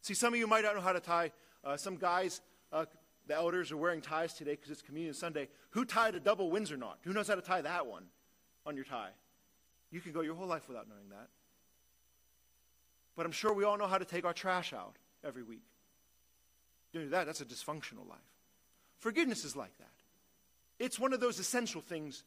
See, 0.00 0.14
some 0.14 0.32
of 0.32 0.40
you 0.40 0.46
might 0.46 0.64
not 0.64 0.74
know 0.74 0.80
how 0.80 0.94
to 0.94 1.00
tie. 1.00 1.32
Uh, 1.62 1.76
some 1.76 1.96
guys, 1.96 2.40
uh, 2.72 2.86
the 3.26 3.34
elders, 3.34 3.72
are 3.72 3.76
wearing 3.76 4.00
ties 4.00 4.32
today 4.32 4.52
because 4.52 4.70
it's 4.70 4.80
Communion 4.80 5.12
Sunday. 5.12 5.48
Who 5.70 5.84
tied 5.84 6.14
a 6.14 6.20
double 6.20 6.50
Windsor 6.50 6.78
knot? 6.78 7.00
Who 7.02 7.12
knows 7.12 7.28
how 7.28 7.34
to 7.34 7.42
tie 7.42 7.60
that 7.60 7.86
one 7.86 8.04
on 8.64 8.74
your 8.74 8.86
tie? 8.86 9.10
You 9.90 10.00
can 10.00 10.12
go 10.12 10.22
your 10.22 10.34
whole 10.34 10.46
life 10.46 10.66
without 10.66 10.88
knowing 10.88 11.10
that. 11.10 11.28
But 13.16 13.26
I'm 13.26 13.32
sure 13.32 13.52
we 13.52 13.64
all 13.64 13.76
know 13.76 13.86
how 13.86 13.98
to 13.98 14.06
take 14.06 14.24
our 14.24 14.32
trash 14.32 14.72
out 14.72 14.96
every 15.22 15.42
week. 15.42 15.64
Do 16.92 17.08
that, 17.10 17.26
that's 17.26 17.40
a 17.40 17.44
dysfunctional 17.44 18.08
life. 18.08 18.18
Forgiveness 18.98 19.44
is 19.44 19.54
like 19.54 19.76
that. 19.78 19.86
It's 20.78 20.98
one 20.98 21.12
of 21.12 21.20
those 21.20 21.38
essential 21.38 21.80
things 21.80 22.24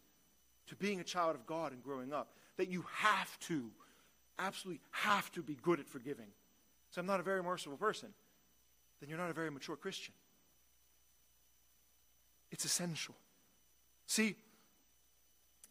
to 0.68 0.76
being 0.76 1.00
a 1.00 1.04
child 1.04 1.36
of 1.36 1.46
God 1.46 1.72
and 1.72 1.84
growing 1.84 2.14
up 2.14 2.30
that 2.58 2.70
you 2.70 2.86
have 2.94 3.40
to, 3.42 3.70
absolutely 4.38 4.82
have 4.92 5.32
to 5.34 5.42
be 5.42 5.58
good 5.62 5.80
at 5.80 5.88
forgiving. 5.88 6.28
So 6.92 7.02
I'm 7.02 7.08
not 7.08 7.20
a 7.20 7.24
very 7.24 7.42
merciful 7.42 7.78
person. 7.78 8.10
Then 9.00 9.10
you're 9.10 9.18
not 9.18 9.30
a 9.30 9.34
very 9.34 9.50
mature 9.50 9.76
Christian. 9.76 10.14
It's 12.52 12.66
essential. 12.66 13.16
See, 14.06 14.36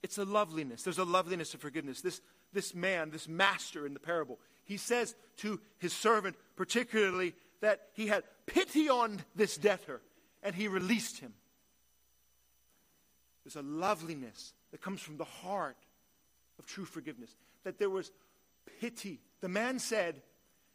it's 0.02 0.18
a 0.18 0.24
loveliness. 0.24 0.82
There's 0.82 0.98
a 0.98 1.04
loveliness 1.04 1.52
of 1.54 1.60
forgiveness. 1.60 2.00
This, 2.00 2.20
this 2.52 2.74
man, 2.74 3.10
this 3.10 3.28
master 3.28 3.86
in 3.86 3.94
the 3.94 4.00
parable, 4.00 4.38
he 4.64 4.76
says 4.76 5.14
to 5.38 5.60
his 5.78 5.92
servant, 5.92 6.36
particularly 6.56 7.34
that 7.60 7.88
he 7.92 8.06
had 8.06 8.24
pity 8.54 8.88
on 8.88 9.20
this 9.34 9.56
debtor 9.56 10.00
and 10.42 10.54
he 10.54 10.68
released 10.68 11.18
him. 11.18 11.34
There's 13.44 13.56
a 13.56 13.62
loveliness 13.62 14.52
that 14.70 14.80
comes 14.80 15.00
from 15.00 15.16
the 15.16 15.24
heart 15.24 15.76
of 16.58 16.66
true 16.66 16.84
forgiveness, 16.84 17.34
that 17.64 17.78
there 17.78 17.90
was 17.90 18.12
pity. 18.80 19.20
The 19.40 19.48
man 19.48 19.78
said, 19.78 20.22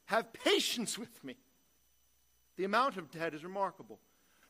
Have 0.06 0.34
patience 0.34 0.98
with 0.98 1.24
me. 1.24 1.38
The 2.58 2.64
amount 2.64 2.98
of 2.98 3.12
debt 3.12 3.34
is 3.34 3.44
remarkable. 3.44 4.00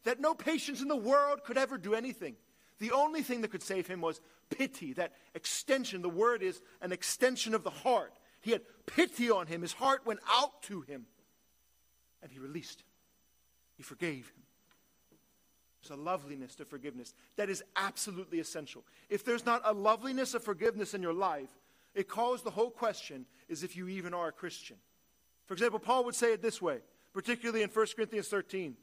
That 0.03 0.21
no 0.21 0.33
patience 0.33 0.81
in 0.81 0.87
the 0.87 0.95
world 0.95 1.43
could 1.43 1.57
ever 1.57 1.77
do 1.77 1.93
anything. 1.93 2.35
The 2.79 2.91
only 2.91 3.21
thing 3.21 3.41
that 3.41 3.51
could 3.51 3.63
save 3.63 3.87
him 3.87 4.01
was 4.01 4.21
pity, 4.49 4.93
that 4.93 5.13
extension. 5.33 6.01
The 6.01 6.09
word 6.09 6.43
is 6.43 6.61
an 6.81 6.91
extension 6.91 7.53
of 7.53 7.63
the 7.63 7.69
heart. 7.69 8.13
He 8.41 8.51
had 8.51 8.61
pity 8.85 9.31
on 9.31 9.47
him. 9.47 9.61
His 9.61 9.73
heart 9.73 10.05
went 10.05 10.19
out 10.29 10.61
to 10.63 10.81
him 10.81 11.05
and 12.21 12.31
he 12.31 12.39
released 12.39 12.81
him. 12.81 12.87
He 13.75 13.83
forgave 13.83 14.27
him. 14.27 14.43
There's 15.81 15.99
a 15.99 16.01
loveliness 16.01 16.55
to 16.55 16.65
forgiveness 16.65 17.13
that 17.35 17.49
is 17.49 17.63
absolutely 17.75 18.39
essential. 18.39 18.83
If 19.09 19.23
there's 19.23 19.45
not 19.45 19.61
a 19.65 19.73
loveliness 19.73 20.33
of 20.33 20.43
forgiveness 20.43 20.93
in 20.93 21.01
your 21.01 21.13
life, 21.13 21.49
it 21.93 22.07
calls 22.07 22.41
the 22.41 22.51
whole 22.51 22.71
question 22.71 23.25
is 23.47 23.63
if 23.63 23.77
you 23.77 23.87
even 23.87 24.13
are 24.13 24.29
a 24.29 24.31
Christian. 24.31 24.77
For 25.45 25.53
example, 25.53 25.79
Paul 25.79 26.05
would 26.05 26.15
say 26.15 26.33
it 26.33 26.41
this 26.41 26.61
way, 26.61 26.79
particularly 27.13 27.61
in 27.61 27.69
1 27.69 27.87
Corinthians 27.95 28.27
13. 28.27 28.75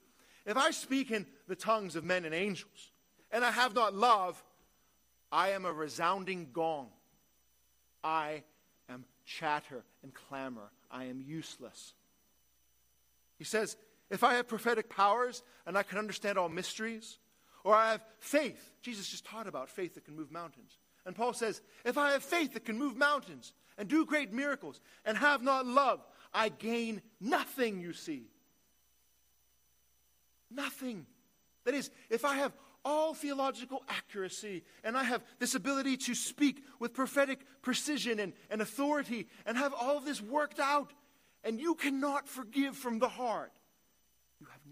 If 0.47 0.57
I 0.57 0.71
speak 0.71 1.11
in 1.11 1.27
the 1.49 1.57
tongues 1.57 1.97
of 1.97 2.05
men 2.05 2.25
and 2.25 2.35
angels, 2.35 2.93
and 3.33 3.45
I 3.45 3.51
have 3.51 3.75
not 3.75 3.95
love, 3.95 4.43
I 5.31 5.51
am 5.51 5.65
a 5.65 5.73
resounding 5.73 6.49
gong. 6.53 6.89
I 8.05 8.43
am 8.89 9.05
chatter 9.25 9.83
and 10.03 10.13
clamor. 10.13 10.71
I 10.91 11.05
am 11.05 11.21
useless. 11.21 11.95
He 13.39 13.45
says, 13.45 13.77
if 14.13 14.23
I 14.23 14.35
have 14.35 14.47
prophetic 14.47 14.91
powers 14.91 15.43
and 15.67 15.77
I 15.77 15.83
can 15.83 15.99
understand 15.99 16.39
all 16.39 16.51
mysteries, 16.51 17.19
or 17.65 17.75
I 17.75 17.93
have 17.93 18.05
faith, 18.21 18.71
Jesus 18.83 19.09
just 19.09 19.25
taught 19.25 19.49
about 19.49 19.71
faith 19.71 19.95
that 19.95 20.05
can 20.05 20.15
move 20.15 20.31
mountains. 20.31 20.79
And 21.07 21.17
Paul 21.17 21.33
says, 21.33 21.63
if 21.85 21.97
I 21.97 22.13
have 22.13 22.23
faith 22.23 22.53
that 22.53 22.67
can 22.67 22.79
move 22.79 22.97
mountains 22.97 23.55
and 23.79 23.89
do 23.89 24.05
great 24.05 24.33
miracles 24.33 24.81
and 25.07 25.17
have 25.17 25.43
not 25.43 25.67
love, 25.67 26.07
I 26.35 26.51
gain 26.51 27.01
nothing, 27.21 27.81
you 27.81 27.95
see. 27.95 28.27
Nothing. 30.51 31.07
That 31.65 31.75
is, 31.75 31.91
if 32.11 32.25
I 32.27 32.35
have 32.35 32.53
all 32.85 33.15
theological 33.15 33.83
accuracy 33.89 34.63
and 34.85 34.97
I 34.97 35.05
have 35.05 35.25
this 35.39 35.55
ability 35.55 35.97
to 35.99 36.15
speak 36.15 36.65
with 36.79 36.93
prophetic 36.93 37.41
precision 37.63 38.21
and, 38.21 38.35
and 38.51 38.61
authority 38.61 39.29
and 39.47 39.57
have 39.57 39.73
all 39.73 39.97
of 39.97 40.05
this 40.05 40.21
worked 40.21 40.61
out, 40.61 40.93
and 41.45 41.59
you 41.59 41.75
cannot 41.75 42.29
forgive 42.29 42.77
from 42.77 42.99
the 42.99 43.09
heart, 43.09 43.53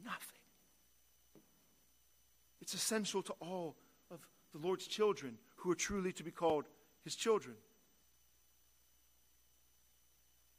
nothing. 0.05 0.39
It's 2.61 2.75
essential 2.75 3.23
to 3.23 3.33
all 3.41 3.77
of 4.11 4.21
the 4.53 4.59
Lord's 4.59 4.87
children 4.87 5.39
who 5.57 5.71
are 5.71 5.77
truly 5.77 6.13
to 6.13 6.23
be 6.23 6.31
called 6.31 6.67
his 7.03 7.15
children. 7.15 7.57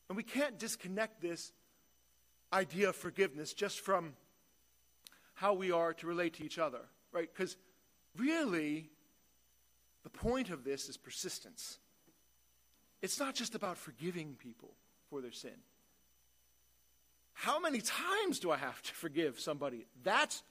And 0.09 0.17
we 0.17 0.23
can't 0.23 0.59
disconnect 0.59 1.21
this 1.21 1.53
idea 2.51 2.89
of 2.89 2.95
forgiveness 2.95 3.53
just 3.53 3.79
from 3.79 4.13
how 5.33 5.53
we 5.53 5.71
are 5.71 5.93
to 5.93 6.07
relate 6.07 6.33
to 6.35 6.43
each 6.43 6.59
other, 6.59 6.81
right? 7.11 7.29
Because 7.33 7.55
really, 8.17 8.89
the 10.03 10.09
point 10.09 10.49
of 10.49 10.63
this 10.63 10.89
is 10.89 10.97
persistence. 10.97 11.79
It's 13.01 13.19
not 13.19 13.35
just 13.35 13.55
about 13.55 13.77
forgiving 13.77 14.35
people 14.35 14.73
for 15.09 15.21
their 15.21 15.31
sin. 15.31 15.55
How 17.33 17.59
many 17.59 17.81
times 17.81 18.39
do 18.39 18.51
I 18.51 18.57
have 18.57 18.81
to 18.83 18.93
forgive 18.93 19.39
somebody? 19.39 19.85
That's 20.03 20.43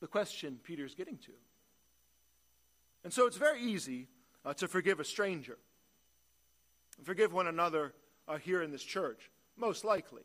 the 0.00 0.06
question 0.06 0.58
Peter's 0.62 0.94
getting 0.94 1.18
to. 1.18 1.32
And 3.04 3.12
so 3.12 3.26
it's 3.26 3.36
very 3.36 3.62
easy 3.62 4.08
uh, 4.44 4.54
to 4.54 4.68
forgive 4.68 5.00
a 5.00 5.04
stranger. 5.04 5.58
Forgive 7.02 7.32
one 7.32 7.46
another 7.46 7.94
uh, 8.26 8.38
here 8.38 8.62
in 8.62 8.70
this 8.70 8.82
church, 8.82 9.30
most 9.56 9.84
likely. 9.84 10.22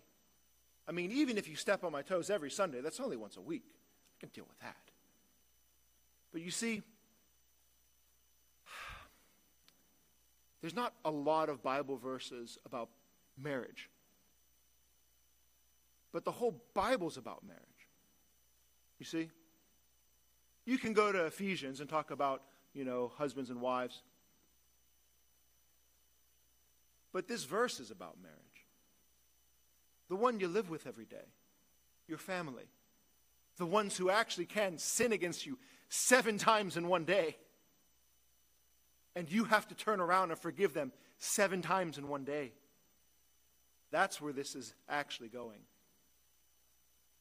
I 0.88 0.92
mean, 0.92 1.12
even 1.12 1.38
if 1.38 1.48
you 1.48 1.56
step 1.56 1.84
on 1.84 1.92
my 1.92 2.02
toes 2.02 2.30
every 2.30 2.52
Sunday, 2.52 2.82
that's 2.82 3.00
only 3.00 3.16
once 3.16 3.38
a 3.38 3.42
week. 3.42 3.64
I 4.18 4.20
can 4.20 4.30
deal 4.30 4.46
with 4.48 4.60
that. 4.60 4.76
But 6.32 6.42
you 6.42 6.52
see, 6.52 6.82
there's 10.62 10.76
not 10.76 10.94
a 11.06 11.12
lot 11.12 11.50
of 11.50 11.64
Bible 11.64 11.98
verses 11.98 12.58
about 12.66 12.90
marriage. 13.38 13.90
But 16.14 16.24
the 16.24 16.32
whole 16.32 16.64
Bible's 16.74 17.18
about 17.18 17.46
marriage. 17.46 17.62
You 19.00 19.06
see? 19.06 19.30
You 20.66 20.78
can 20.78 20.94
go 20.94 21.12
to 21.12 21.26
Ephesians 21.26 21.82
and 21.82 21.90
talk 21.90 22.12
about, 22.12 22.44
you 22.74 22.86
know, 22.86 23.12
husbands 23.18 23.50
and 23.50 23.60
wives. 23.60 24.02
But 27.12 27.28
this 27.28 27.44
verse 27.44 27.80
is 27.80 27.92
about 27.92 28.16
marriage. 28.22 28.38
The 30.08 30.16
one 30.16 30.40
you 30.40 30.48
live 30.48 30.70
with 30.70 30.88
every 30.88 31.06
day, 31.06 31.26
your 32.08 32.18
family, 32.18 32.66
the 33.58 33.66
ones 33.66 33.98
who 33.98 34.10
actually 34.10 34.46
can 34.46 34.78
sin 34.78 35.12
against 35.12 35.46
you 35.46 35.58
seven 35.90 36.38
times 36.38 36.78
in 36.78 36.88
one 36.88 37.06
day. 37.06 37.36
And 39.16 39.32
you 39.32 39.46
have 39.46 39.68
to 39.68 39.76
turn 39.76 40.00
around 40.00 40.32
and 40.32 40.40
forgive 40.40 40.74
them 40.74 40.92
seven 41.18 41.62
times 41.62 41.98
in 41.98 42.08
one 42.08 42.24
day. 42.24 42.52
That's 43.92 44.20
where 44.20 44.34
this 44.34 44.56
is 44.56 44.74
actually 44.90 45.30
going. 45.30 45.60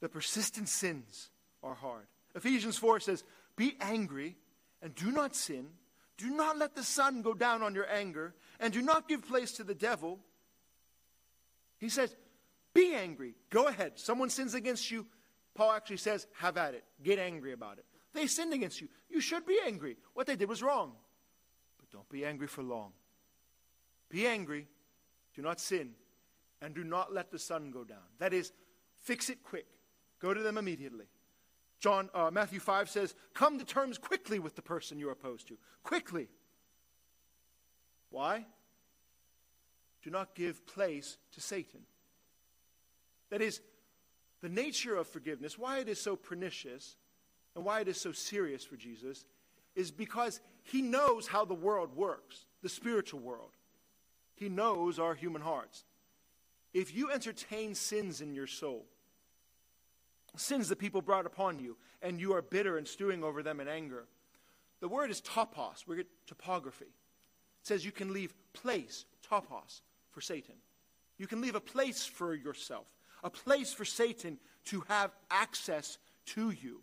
The 0.02 0.08
persistent 0.08 0.68
sins 0.68 1.30
are 1.62 1.74
hard. 1.74 2.06
Ephesians 2.34 2.76
4 2.76 2.98
says, 2.98 3.22
Be 3.54 3.76
angry 3.80 4.36
and 4.82 4.92
do 4.96 5.12
not 5.12 5.36
sin. 5.36 5.68
Do 6.18 6.28
not 6.28 6.58
let 6.58 6.74
the 6.74 6.82
sun 6.82 7.22
go 7.22 7.34
down 7.34 7.62
on 7.62 7.72
your 7.74 7.88
anger, 7.88 8.34
and 8.58 8.72
do 8.72 8.82
not 8.82 9.08
give 9.08 9.26
place 9.26 9.52
to 9.52 9.64
the 9.64 9.76
devil. 9.76 10.18
He 11.78 11.88
says, 11.88 12.14
Be 12.74 12.94
angry. 12.94 13.34
Go 13.48 13.68
ahead. 13.68 13.92
Someone 13.94 14.28
sins 14.28 14.54
against 14.54 14.90
you. 14.90 15.06
Paul 15.54 15.70
actually 15.70 15.98
says, 15.98 16.26
Have 16.38 16.56
at 16.56 16.74
it. 16.74 16.82
Get 17.04 17.20
angry 17.20 17.52
about 17.52 17.78
it. 17.78 17.84
They 18.12 18.26
sinned 18.26 18.52
against 18.52 18.80
you. 18.80 18.88
You 19.08 19.20
should 19.20 19.46
be 19.46 19.60
angry. 19.64 19.96
What 20.14 20.26
they 20.26 20.34
did 20.34 20.48
was 20.48 20.64
wrong. 20.64 20.94
But 21.78 21.90
don't 21.92 22.08
be 22.08 22.24
angry 22.24 22.48
for 22.48 22.64
long. 22.64 22.90
Be 24.10 24.26
angry. 24.26 24.66
Do 25.36 25.42
not 25.42 25.60
sin 25.60 25.92
and 26.60 26.74
do 26.74 26.82
not 26.82 27.14
let 27.14 27.30
the 27.30 27.38
sun 27.38 27.70
go 27.70 27.84
down. 27.84 27.98
That 28.18 28.34
is, 28.34 28.52
fix 28.98 29.30
it 29.30 29.44
quick. 29.44 29.66
Go 30.22 30.32
to 30.32 30.40
them 30.40 30.56
immediately. 30.56 31.06
John, 31.80 32.08
uh, 32.14 32.30
Matthew 32.32 32.60
5 32.60 32.88
says, 32.88 33.14
Come 33.34 33.58
to 33.58 33.64
terms 33.64 33.98
quickly 33.98 34.38
with 34.38 34.54
the 34.54 34.62
person 34.62 35.00
you're 35.00 35.10
opposed 35.10 35.48
to. 35.48 35.58
Quickly. 35.82 36.28
Why? 38.10 38.46
Do 40.02 40.10
not 40.10 40.36
give 40.36 40.64
place 40.64 41.18
to 41.32 41.40
Satan. 41.40 41.80
That 43.30 43.42
is, 43.42 43.60
the 44.42 44.48
nature 44.48 44.96
of 44.96 45.08
forgiveness, 45.08 45.58
why 45.58 45.80
it 45.80 45.88
is 45.88 46.00
so 46.00 46.14
pernicious 46.14 46.96
and 47.56 47.64
why 47.64 47.80
it 47.80 47.88
is 47.88 48.00
so 48.00 48.12
serious 48.12 48.64
for 48.64 48.76
Jesus, 48.76 49.24
is 49.74 49.90
because 49.90 50.40
he 50.62 50.82
knows 50.82 51.26
how 51.26 51.44
the 51.44 51.54
world 51.54 51.96
works, 51.96 52.46
the 52.62 52.68
spiritual 52.68 53.20
world. 53.20 53.50
He 54.36 54.48
knows 54.48 55.00
our 55.00 55.14
human 55.14 55.42
hearts. 55.42 55.84
If 56.72 56.94
you 56.94 57.10
entertain 57.10 57.74
sins 57.74 58.20
in 58.20 58.34
your 58.34 58.46
soul, 58.46 58.86
sins 60.36 60.68
that 60.68 60.78
people 60.78 61.02
brought 61.02 61.26
upon 61.26 61.58
you, 61.58 61.76
and 62.00 62.20
you 62.20 62.34
are 62.34 62.42
bitter 62.42 62.78
and 62.78 62.86
stewing 62.86 63.22
over 63.22 63.42
them 63.42 63.60
in 63.60 63.68
anger, 63.68 64.06
the 64.80 64.88
word 64.88 65.10
is 65.10 65.20
topos. 65.20 65.86
We 65.86 65.96
get 65.96 66.08
topography. 66.26 66.86
It 66.86 67.66
says 67.66 67.84
you 67.84 67.92
can 67.92 68.12
leave 68.12 68.34
place, 68.52 69.04
topos, 69.30 69.80
for 70.10 70.20
Satan. 70.20 70.56
You 71.18 71.26
can 71.26 71.40
leave 71.40 71.54
a 71.54 71.60
place 71.60 72.04
for 72.04 72.34
yourself, 72.34 72.86
a 73.22 73.30
place 73.30 73.72
for 73.72 73.84
Satan 73.84 74.38
to 74.66 74.80
have 74.88 75.12
access 75.30 75.98
to 76.26 76.50
you 76.50 76.82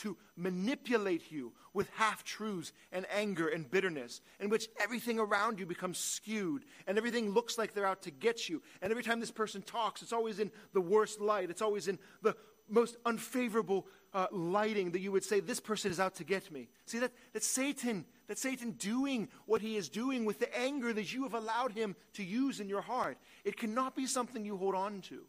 to 0.00 0.16
manipulate 0.34 1.30
you 1.30 1.52
with 1.74 1.88
half 1.90 2.24
truths 2.24 2.72
and 2.90 3.04
anger 3.12 3.48
and 3.48 3.70
bitterness, 3.70 4.22
in 4.40 4.48
which 4.48 4.68
everything 4.80 5.18
around 5.18 5.58
you 5.58 5.66
becomes 5.66 5.98
skewed 5.98 6.64
and 6.86 6.96
everything 6.96 7.32
looks 7.32 7.58
like 7.58 7.74
they're 7.74 7.86
out 7.86 8.02
to 8.02 8.10
get 8.10 8.48
you. 8.48 8.62
And 8.80 8.90
every 8.90 9.02
time 9.02 9.20
this 9.20 9.30
person 9.30 9.60
talks, 9.60 10.00
it's 10.00 10.12
always 10.12 10.38
in 10.38 10.50
the 10.72 10.80
worst 10.80 11.20
light, 11.20 11.50
it's 11.50 11.60
always 11.62 11.86
in 11.86 11.98
the 12.22 12.34
most 12.70 12.96
unfavorable 13.04 13.86
uh, 14.12 14.26
lighting 14.32 14.92
that 14.92 15.00
you 15.00 15.12
would 15.12 15.24
say, 15.24 15.40
This 15.40 15.60
person 15.60 15.90
is 15.90 16.00
out 16.00 16.16
to 16.16 16.24
get 16.24 16.50
me. 16.50 16.68
See, 16.86 16.98
that, 16.98 17.12
that's 17.32 17.46
Satan. 17.46 18.04
That's 18.28 18.42
Satan 18.42 18.72
doing 18.72 19.28
what 19.46 19.60
he 19.60 19.76
is 19.76 19.88
doing 19.88 20.24
with 20.24 20.38
the 20.38 20.58
anger 20.58 20.92
that 20.92 21.12
you 21.12 21.24
have 21.24 21.34
allowed 21.34 21.72
him 21.72 21.96
to 22.14 22.24
use 22.24 22.60
in 22.60 22.68
your 22.68 22.80
heart. 22.80 23.18
It 23.44 23.56
cannot 23.56 23.96
be 23.96 24.06
something 24.06 24.44
you 24.44 24.56
hold 24.56 24.74
on 24.74 25.00
to. 25.02 25.22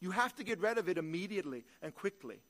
You 0.00 0.10
have 0.12 0.34
to 0.36 0.44
get 0.44 0.60
rid 0.60 0.78
of 0.78 0.88
it 0.88 0.98
immediately 0.98 1.64
and 1.82 1.94
quickly. 1.94 2.40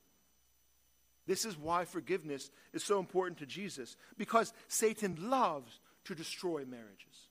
This 1.26 1.44
is 1.44 1.58
why 1.58 1.84
forgiveness 1.84 2.50
is 2.72 2.82
so 2.82 2.98
important 2.98 3.38
to 3.38 3.46
Jesus, 3.46 3.96
because 4.16 4.52
Satan 4.66 5.30
loves 5.30 5.78
to 6.04 6.14
destroy 6.14 6.64
marriages. 6.64 7.28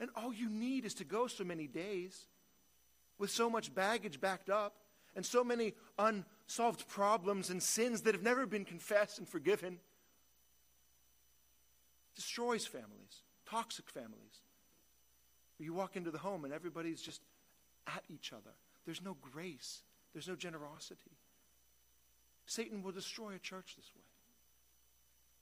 And 0.00 0.10
all 0.16 0.32
you 0.32 0.50
need 0.50 0.84
is 0.84 0.94
to 0.94 1.04
go 1.04 1.28
so 1.28 1.44
many 1.44 1.68
days 1.68 2.26
with 3.18 3.30
so 3.30 3.48
much 3.48 3.72
baggage 3.72 4.20
backed 4.20 4.50
up 4.50 4.74
and 5.14 5.24
so 5.24 5.44
many 5.44 5.74
unsolved 5.98 6.88
problems 6.88 7.50
and 7.50 7.62
sins 7.62 8.02
that 8.02 8.14
have 8.14 8.22
never 8.22 8.46
been 8.46 8.64
confessed 8.64 9.18
and 9.18 9.28
forgiven. 9.28 9.78
Destroys 12.14 12.66
families, 12.66 13.22
toxic 13.48 13.88
families. 13.90 14.40
You 15.58 15.74
walk 15.74 15.96
into 15.96 16.10
the 16.10 16.18
home 16.18 16.44
and 16.44 16.52
everybody's 16.52 17.00
just 17.00 17.22
at 17.86 18.02
each 18.08 18.32
other. 18.32 18.50
There's 18.84 19.02
no 19.02 19.16
grace, 19.32 19.82
there's 20.12 20.28
no 20.28 20.34
generosity. 20.34 21.16
Satan 22.46 22.82
will 22.82 22.92
destroy 22.92 23.34
a 23.34 23.38
church 23.38 23.76
this 23.76 23.90
way. 23.94 24.02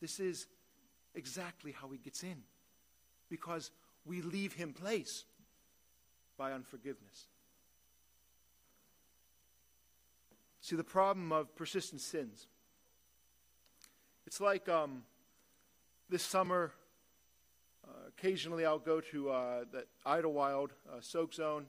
This 0.01 0.21
is 0.21 0.47
exactly 1.15 1.73
how 1.73 1.89
he 1.89 1.99
gets 1.99 2.23
in 2.23 2.43
because 3.29 3.71
we 4.05 4.23
leave 4.23 4.53
him 4.53 4.73
place 4.73 5.25
by 6.37 6.53
unforgiveness. 6.53 7.27
See, 10.71 10.77
the 10.77 10.85
problem 10.85 11.33
of 11.33 11.57
persistent 11.57 12.01
sins. 12.01 12.47
It's 14.25 14.41
like 14.41 14.69
um, 14.69 15.03
this 16.09 16.23
summer, 16.23 16.71
uh, 17.85 18.07
occasionally 18.07 18.65
I'll 18.65 18.79
go 18.79 19.01
to 19.01 19.31
uh, 19.31 19.65
the 19.73 19.85
Idlewild 20.07 20.73
uh, 20.89 21.01
Soak 21.01 21.35
Zone, 21.35 21.67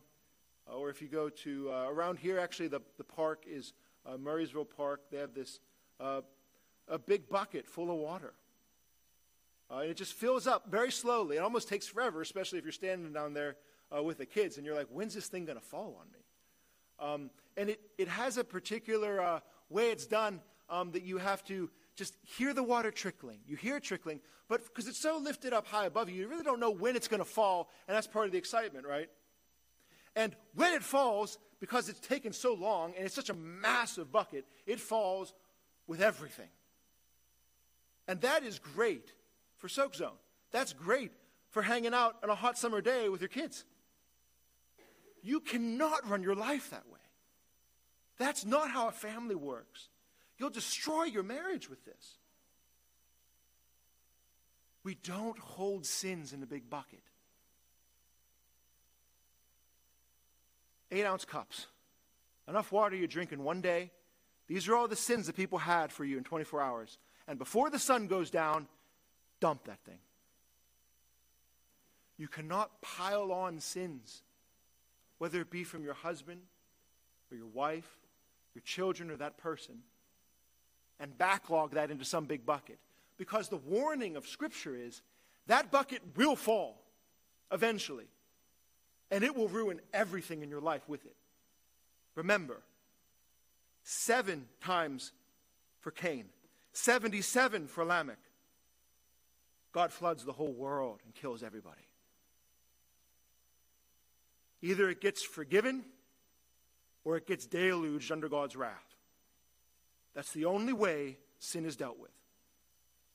uh, 0.70 0.76
or 0.76 0.92
if 0.92 1.02
you 1.02 1.08
go 1.08 1.30
to 1.30 1.72
uh, 1.72 1.88
around 1.90 2.20
here, 2.20 2.38
actually, 2.38 2.68
the, 2.68 2.80
the 3.00 3.04
park 3.04 3.46
is 3.48 3.74
uh, 4.06 4.18
Murrysville 4.18 4.68
Park, 4.70 5.02
they 5.10 5.18
have 5.18 5.34
this 5.34 5.60
a 6.00 7.00
big 7.00 7.28
bucket 7.28 7.66
full 7.66 7.90
of 7.90 7.98
water. 7.98 8.34
And 9.72 9.90
it 9.90 9.98
just 9.98 10.14
fills 10.14 10.46
up 10.46 10.70
very 10.70 10.92
slowly. 10.92 11.38
It 11.38 11.40
almost 11.40 11.68
takes 11.68 11.88
forever, 11.88 12.22
especially 12.22 12.60
if 12.60 12.66
you're 12.66 12.72
standing 12.72 13.14
down 13.14 13.34
there 13.34 13.56
with 14.04 14.20
the 14.20 14.28
kids 14.28 14.58
and 14.58 14.66
you're 14.66 14.76
like, 14.76 14.90
when's 14.92 15.16
this 15.16 15.26
thing 15.26 15.46
going 15.46 15.58
to 15.58 15.66
fall 15.66 15.98
on 16.00 16.06
me? 16.12 16.20
Um, 17.00 17.32
and 17.58 17.70
it, 17.70 17.82
it 17.98 18.08
has 18.08 18.38
a 18.38 18.44
particular 18.44 19.22
uh, 19.22 19.40
way 19.70 19.92
it's 19.92 20.06
done 20.06 20.42
um, 20.70 20.92
that 20.92 21.04
you 21.04 21.18
have 21.18 21.44
to 21.46 21.70
just 21.96 22.16
hear 22.24 22.54
the 22.54 22.64
water 22.64 22.92
trickling. 22.92 23.40
You 23.46 23.56
hear 23.56 23.78
it 23.78 23.84
trickling, 23.84 24.22
but 24.48 24.64
because 24.64 24.88
it's 24.88 25.00
so 25.00 25.18
lifted 25.18 25.54
up 25.54 25.68
high 25.68 25.86
above 25.86 26.10
you, 26.10 26.16
you 26.16 26.28
really 26.28 26.44
don't 26.44 26.60
know 26.60 26.72
when 26.72 26.96
it's 26.96 27.08
going 27.08 27.20
to 27.20 27.26
fall, 27.26 27.70
and 27.88 27.96
that's 27.96 28.08
part 28.08 28.26
of 28.26 28.32
the 28.32 28.38
excitement, 28.38 28.88
right? 28.88 29.10
And 30.16 30.36
when 30.56 30.74
it 30.74 30.84
falls, 30.84 31.38
because 31.60 31.90
it's 31.90 32.00
taken 32.00 32.34
so 32.34 32.54
long 32.54 32.94
and 32.96 33.06
it's 33.06 33.16
such 33.16 33.30
a 33.30 33.34
massive 33.34 34.12
bucket, 34.12 34.46
it 34.66 34.80
falls 34.80 35.34
with 35.88 36.02
everything. 36.02 36.50
And 38.08 38.20
that 38.22 38.44
is 38.44 38.60
great 38.60 39.14
for 39.58 39.70
Soak 39.70 39.96
Zone. 39.96 40.18
That's 40.52 40.74
great 40.74 41.12
for 41.50 41.62
hanging 41.62 41.94
out 41.94 42.18
on 42.24 42.30
a 42.30 42.36
hot 42.36 42.58
summer 42.58 42.82
day 42.82 43.10
with 43.10 43.22
your 43.22 43.30
kids. 43.30 43.64
You 45.22 45.40
cannot 45.40 46.10
run 46.10 46.24
your 46.24 46.36
life 46.36 46.72
that 46.72 46.90
way. 46.90 47.01
That's 48.22 48.46
not 48.46 48.70
how 48.70 48.88
a 48.88 48.92
family 48.92 49.36
works. 49.36 49.90
You'll 50.38 50.52
destroy 50.52 51.06
your 51.06 51.24
marriage 51.24 51.70
with 51.70 51.84
this. 51.86 52.18
We 54.84 54.96
don't 54.96 55.38
hold 55.40 55.86
sins 55.86 56.32
in 56.32 56.44
a 56.44 56.46
big 56.46 56.70
bucket. 56.70 57.02
eight 60.92 61.06
ounce 61.06 61.26
cups. 61.26 61.68
enough 62.48 62.72
water 62.72 62.96
you 62.96 63.08
drink 63.08 63.32
in 63.32 63.44
one 63.44 63.62
day. 63.62 63.92
These 64.48 64.68
are 64.68 64.76
all 64.76 64.88
the 64.88 64.96
sins 64.96 65.28
that 65.28 65.38
people 65.38 65.58
had 65.58 65.92
for 65.92 66.04
you 66.04 66.18
in 66.18 66.24
24 66.24 66.62
hours. 66.62 66.98
And 67.28 67.40
before 67.40 67.70
the 67.70 67.80
sun 67.80 68.08
goes 68.08 68.30
down, 68.30 68.68
dump 69.40 69.64
that 69.66 69.80
thing. 69.86 70.00
You 72.18 72.28
cannot 72.28 72.82
pile 72.82 73.32
on 73.32 73.62
sins, 73.62 74.24
whether 75.18 75.40
it 75.40 75.50
be 75.50 75.64
from 75.64 75.84
your 75.84 75.94
husband 75.94 76.42
or 77.32 77.38
your 77.38 77.48
wife, 77.48 78.01
your 78.54 78.62
children, 78.64 79.10
or 79.12 79.18
that 79.18 79.38
person, 79.38 79.80
and 81.00 81.18
backlog 81.18 81.72
that 81.72 81.92
into 81.92 82.06
some 82.06 82.26
big 82.26 82.46
bucket. 82.46 82.80
Because 83.18 83.50
the 83.50 83.58
warning 83.58 84.16
of 84.16 84.28
Scripture 84.28 84.76
is 84.76 85.02
that 85.48 85.72
bucket 85.72 86.02
will 86.16 86.36
fall 86.36 86.82
eventually, 87.52 88.08
and 89.10 89.24
it 89.24 89.36
will 89.36 89.48
ruin 89.48 89.82
everything 89.94 90.42
in 90.42 90.50
your 90.50 90.62
life 90.62 90.88
with 90.88 91.06
it. 91.06 91.16
Remember, 92.16 92.62
seven 93.84 94.46
times 94.62 95.12
for 95.80 95.92
Cain, 95.92 96.26
77 96.74 97.68
for 97.68 97.84
Lamech. 97.84 98.18
God 99.72 99.92
floods 99.92 100.26
the 100.26 100.34
whole 100.34 100.52
world 100.52 101.00
and 101.06 101.16
kills 101.16 101.44
everybody. 101.44 101.82
Either 104.62 104.90
it 104.90 105.02
gets 105.02 105.24
forgiven 105.24 105.86
or 107.04 107.18
it 107.18 107.28
gets 107.28 107.46
deluged 107.46 108.12
under 108.12 108.30
God's 108.30 108.56
wrath. 108.56 108.96
That's 110.14 110.32
the 110.32 110.46
only 110.46 110.74
way 110.74 111.18
sin 111.40 111.66
is 111.66 111.76
dealt 111.76 112.00
with. 112.00 112.12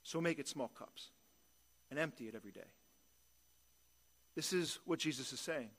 So 0.03 0.21
make 0.21 0.39
it 0.39 0.49
small 0.49 0.69
cups 0.69 1.11
and 1.91 1.99
empty 1.99 2.29
it 2.29 2.35
every 2.35 2.53
day. 2.53 2.61
This 4.35 4.53
is 4.53 4.79
what 4.85 4.99
Jesus 4.99 5.33
is 5.33 5.41
saying. 5.41 5.71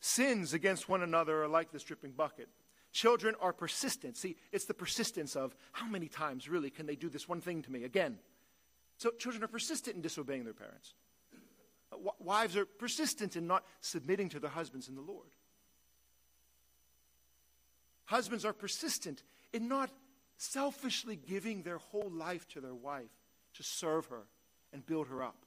Sins 0.00 0.52
against 0.52 0.88
one 0.88 1.02
another 1.02 1.42
are 1.42 1.48
like 1.48 1.72
this 1.72 1.84
dripping 1.84 2.12
bucket. 2.12 2.48
Children 2.92 3.34
are 3.40 3.52
persistent. 3.52 4.16
See, 4.16 4.36
it's 4.52 4.66
the 4.66 4.74
persistence 4.74 5.34
of 5.34 5.56
how 5.72 5.86
many 5.86 6.08
times 6.08 6.48
really 6.48 6.70
can 6.70 6.86
they 6.86 6.96
do 6.96 7.08
this 7.08 7.28
one 7.28 7.40
thing 7.40 7.62
to 7.62 7.72
me 7.72 7.84
again? 7.84 8.18
So 8.98 9.10
children 9.10 9.42
are 9.42 9.48
persistent 9.48 9.96
in 9.96 10.02
disobeying 10.02 10.44
their 10.44 10.52
parents. 10.52 10.94
Uh, 11.90 11.96
w- 11.96 12.12
wives 12.18 12.56
are 12.56 12.66
persistent 12.66 13.36
in 13.36 13.46
not 13.46 13.64
submitting 13.80 14.28
to 14.28 14.40
their 14.40 14.50
husbands 14.50 14.88
in 14.88 14.94
the 14.94 15.00
Lord. 15.00 15.30
Husbands 18.12 18.44
are 18.44 18.52
persistent 18.52 19.22
in 19.54 19.68
not 19.68 19.88
selfishly 20.36 21.16
giving 21.16 21.62
their 21.62 21.78
whole 21.78 22.10
life 22.10 22.46
to 22.48 22.60
their 22.60 22.74
wife 22.74 23.08
to 23.54 23.62
serve 23.62 24.04
her 24.08 24.24
and 24.70 24.84
build 24.84 25.06
her 25.06 25.22
up. 25.22 25.46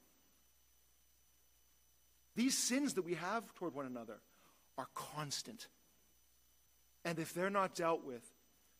These 2.34 2.58
sins 2.58 2.94
that 2.94 3.04
we 3.04 3.14
have 3.14 3.54
toward 3.54 3.72
one 3.72 3.86
another 3.86 4.16
are 4.76 4.88
constant. 4.96 5.68
And 7.04 7.20
if 7.20 7.32
they're 7.32 7.50
not 7.50 7.76
dealt 7.76 8.04
with, 8.04 8.24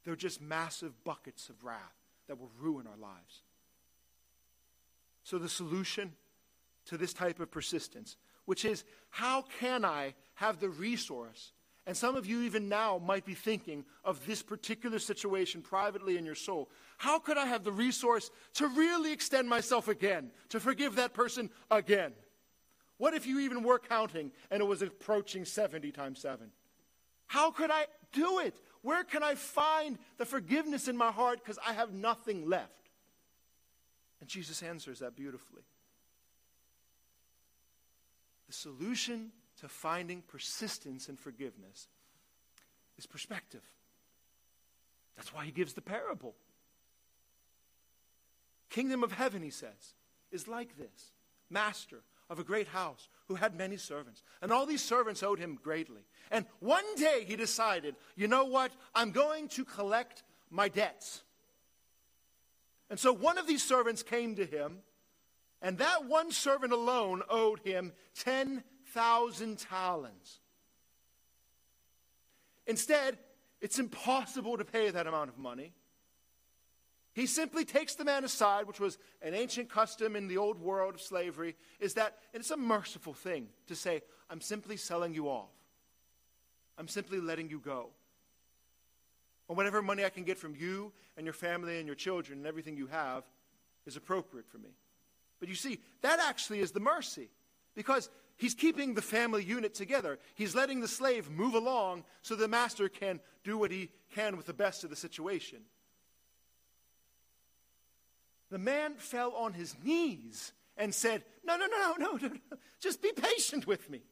they're 0.04 0.16
just 0.16 0.42
massive 0.42 1.04
buckets 1.04 1.48
of 1.48 1.62
wrath 1.62 1.94
that 2.26 2.40
will 2.40 2.50
ruin 2.58 2.88
our 2.88 2.98
lives. 2.98 3.42
So, 5.22 5.38
the 5.38 5.48
solution 5.48 6.12
to 6.86 6.96
this 6.96 7.12
type 7.12 7.38
of 7.38 7.52
persistence, 7.52 8.16
which 8.46 8.64
is 8.64 8.82
how 9.10 9.44
can 9.60 9.84
I 9.84 10.14
have 10.34 10.58
the 10.58 10.70
resource 10.70 11.52
and 11.86 11.96
some 11.96 12.16
of 12.16 12.26
you, 12.26 12.42
even 12.42 12.68
now, 12.68 12.98
might 12.98 13.24
be 13.24 13.34
thinking 13.34 13.84
of 14.04 14.26
this 14.26 14.42
particular 14.42 14.98
situation 14.98 15.62
privately 15.62 16.18
in 16.18 16.26
your 16.26 16.34
soul. 16.34 16.68
How 16.98 17.20
could 17.20 17.38
I 17.38 17.46
have 17.46 17.62
the 17.62 17.70
resource 17.70 18.30
to 18.54 18.66
really 18.66 19.12
extend 19.12 19.48
myself 19.48 19.86
again, 19.86 20.32
to 20.48 20.58
forgive 20.58 20.96
that 20.96 21.14
person 21.14 21.48
again? 21.70 22.12
What 22.98 23.14
if 23.14 23.24
you 23.24 23.38
even 23.40 23.62
were 23.62 23.78
counting 23.78 24.32
and 24.50 24.60
it 24.60 24.64
was 24.64 24.82
approaching 24.82 25.44
70 25.44 25.92
times 25.92 26.20
7? 26.20 26.50
How 27.26 27.52
could 27.52 27.70
I 27.70 27.86
do 28.12 28.40
it? 28.40 28.60
Where 28.82 29.04
can 29.04 29.22
I 29.22 29.36
find 29.36 29.98
the 30.16 30.24
forgiveness 30.24 30.88
in 30.88 30.96
my 30.96 31.12
heart 31.12 31.38
because 31.38 31.58
I 31.64 31.72
have 31.72 31.92
nothing 31.92 32.48
left? 32.48 32.72
And 34.20 34.28
Jesus 34.28 34.62
answers 34.62 35.00
that 35.00 35.14
beautifully. 35.14 35.62
The 38.48 38.52
solution 38.52 39.30
to 39.60 39.68
finding 39.68 40.22
persistence 40.22 41.08
and 41.08 41.18
forgiveness 41.18 41.88
is 42.98 43.06
perspective. 43.06 43.62
That's 45.16 45.32
why 45.32 45.44
he 45.44 45.50
gives 45.50 45.72
the 45.72 45.80
parable. 45.80 46.34
Kingdom 48.68 49.02
of 49.02 49.12
heaven, 49.12 49.42
he 49.42 49.50
says, 49.50 49.94
is 50.30 50.46
like 50.46 50.76
this 50.76 51.12
master 51.48 52.02
of 52.28 52.38
a 52.38 52.44
great 52.44 52.68
house 52.68 53.08
who 53.28 53.36
had 53.36 53.54
many 53.54 53.76
servants. 53.76 54.22
And 54.42 54.52
all 54.52 54.66
these 54.66 54.82
servants 54.82 55.22
owed 55.22 55.38
him 55.38 55.58
greatly. 55.62 56.02
And 56.30 56.44
one 56.60 56.84
day 56.96 57.24
he 57.26 57.36
decided, 57.36 57.94
you 58.16 58.28
know 58.28 58.44
what? 58.44 58.72
I'm 58.94 59.12
going 59.12 59.48
to 59.50 59.64
collect 59.64 60.22
my 60.50 60.68
debts. 60.68 61.22
And 62.90 62.98
so 62.98 63.12
one 63.12 63.38
of 63.38 63.46
these 63.46 63.64
servants 63.64 64.02
came 64.02 64.36
to 64.36 64.44
him, 64.44 64.78
and 65.62 65.78
that 65.78 66.04
one 66.04 66.30
servant 66.30 66.72
alone 66.72 67.22
owed 67.28 67.60
him 67.60 67.92
10 68.18 68.62
thousand 68.96 69.58
talents. 69.58 70.38
Instead, 72.66 73.18
it's 73.60 73.78
impossible 73.78 74.56
to 74.56 74.64
pay 74.64 74.90
that 74.90 75.06
amount 75.06 75.28
of 75.28 75.36
money. 75.38 75.72
He 77.12 77.26
simply 77.26 77.64
takes 77.64 77.94
the 77.94 78.04
man 78.04 78.24
aside, 78.24 78.66
which 78.66 78.80
was 78.80 78.98
an 79.20 79.34
ancient 79.34 79.68
custom 79.68 80.16
in 80.16 80.28
the 80.28 80.38
old 80.38 80.58
world 80.58 80.94
of 80.94 81.00
slavery, 81.00 81.56
is 81.78 81.94
that 81.94 82.16
it's 82.32 82.50
a 82.50 82.56
merciful 82.56 83.12
thing 83.12 83.48
to 83.66 83.74
say, 83.74 84.02
I'm 84.30 84.40
simply 84.40 84.76
selling 84.76 85.14
you 85.14 85.28
off. 85.28 85.52
I'm 86.78 86.88
simply 86.88 87.20
letting 87.20 87.50
you 87.50 87.60
go. 87.60 87.90
And 89.48 89.56
whatever 89.56 89.82
money 89.82 90.04
I 90.04 90.10
can 90.10 90.24
get 90.24 90.38
from 90.38 90.56
you 90.56 90.92
and 91.16 91.24
your 91.24 91.34
family 91.34 91.78
and 91.78 91.86
your 91.86 91.94
children 91.94 92.38
and 92.38 92.46
everything 92.46 92.76
you 92.76 92.86
have 92.86 93.24
is 93.86 93.96
appropriate 93.96 94.48
for 94.48 94.58
me. 94.58 94.70
But 95.38 95.48
you 95.48 95.54
see, 95.54 95.80
that 96.00 96.18
actually 96.18 96.60
is 96.60 96.72
the 96.72 96.80
mercy. 96.80 97.28
Because 97.74 98.08
He's 98.36 98.54
keeping 98.54 98.94
the 98.94 99.02
family 99.02 99.42
unit 99.42 99.74
together. 99.74 100.18
He's 100.34 100.54
letting 100.54 100.80
the 100.80 100.88
slave 100.88 101.30
move 101.30 101.54
along 101.54 102.04
so 102.20 102.36
the 102.36 102.48
master 102.48 102.88
can 102.88 103.20
do 103.44 103.56
what 103.56 103.70
he 103.70 103.90
can 104.14 104.36
with 104.36 104.46
the 104.46 104.52
best 104.52 104.84
of 104.84 104.90
the 104.90 104.96
situation. 104.96 105.60
The 108.50 108.58
man 108.58 108.94
fell 108.94 109.32
on 109.32 109.54
his 109.54 109.74
knees 109.82 110.52
and 110.76 110.94
said, 110.94 111.24
No, 111.44 111.56
no, 111.56 111.66
no, 111.66 111.94
no, 111.98 112.12
no, 112.12 112.28
no. 112.28 112.58
Just 112.78 113.00
be 113.02 113.12
patient 113.12 113.66
with 113.66 113.88
me. 113.88 114.02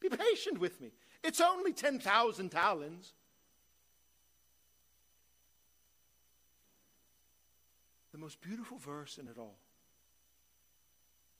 Be 0.00 0.08
patient 0.08 0.58
with 0.58 0.80
me. 0.80 0.90
It's 1.22 1.40
only 1.40 1.72
10,000 1.72 2.50
talents. 2.50 3.12
The 8.12 8.18
most 8.18 8.40
beautiful 8.40 8.78
verse 8.78 9.18
in 9.18 9.28
it 9.28 9.38
all 9.38 9.58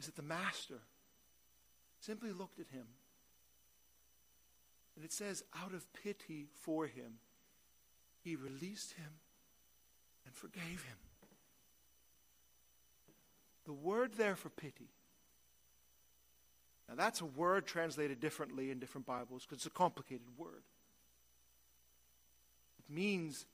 is 0.00 0.06
that 0.06 0.16
the 0.16 0.22
master 0.22 0.80
simply 2.04 2.32
looked 2.32 2.60
at 2.60 2.68
him. 2.68 2.86
And 4.96 5.04
it 5.04 5.12
says, 5.12 5.42
out 5.62 5.72
of 5.72 5.92
pity 5.92 6.46
for 6.62 6.86
him, 6.86 7.14
he 8.22 8.36
released 8.36 8.92
him 8.92 9.10
and 10.24 10.34
forgave 10.34 10.84
him. 10.84 10.96
The 13.64 13.72
word 13.72 14.14
there 14.14 14.36
for 14.36 14.50
pity. 14.50 14.88
Now, 16.88 16.94
that's 16.96 17.22
a 17.22 17.26
word 17.26 17.66
translated 17.66 18.20
differently 18.20 18.70
in 18.70 18.78
different 18.78 19.06
Bibles 19.06 19.42
because 19.42 19.58
it's 19.58 19.66
a 19.66 19.70
complicated 19.70 20.26
word. 20.36 20.62
It 22.78 22.94
means 22.94 23.46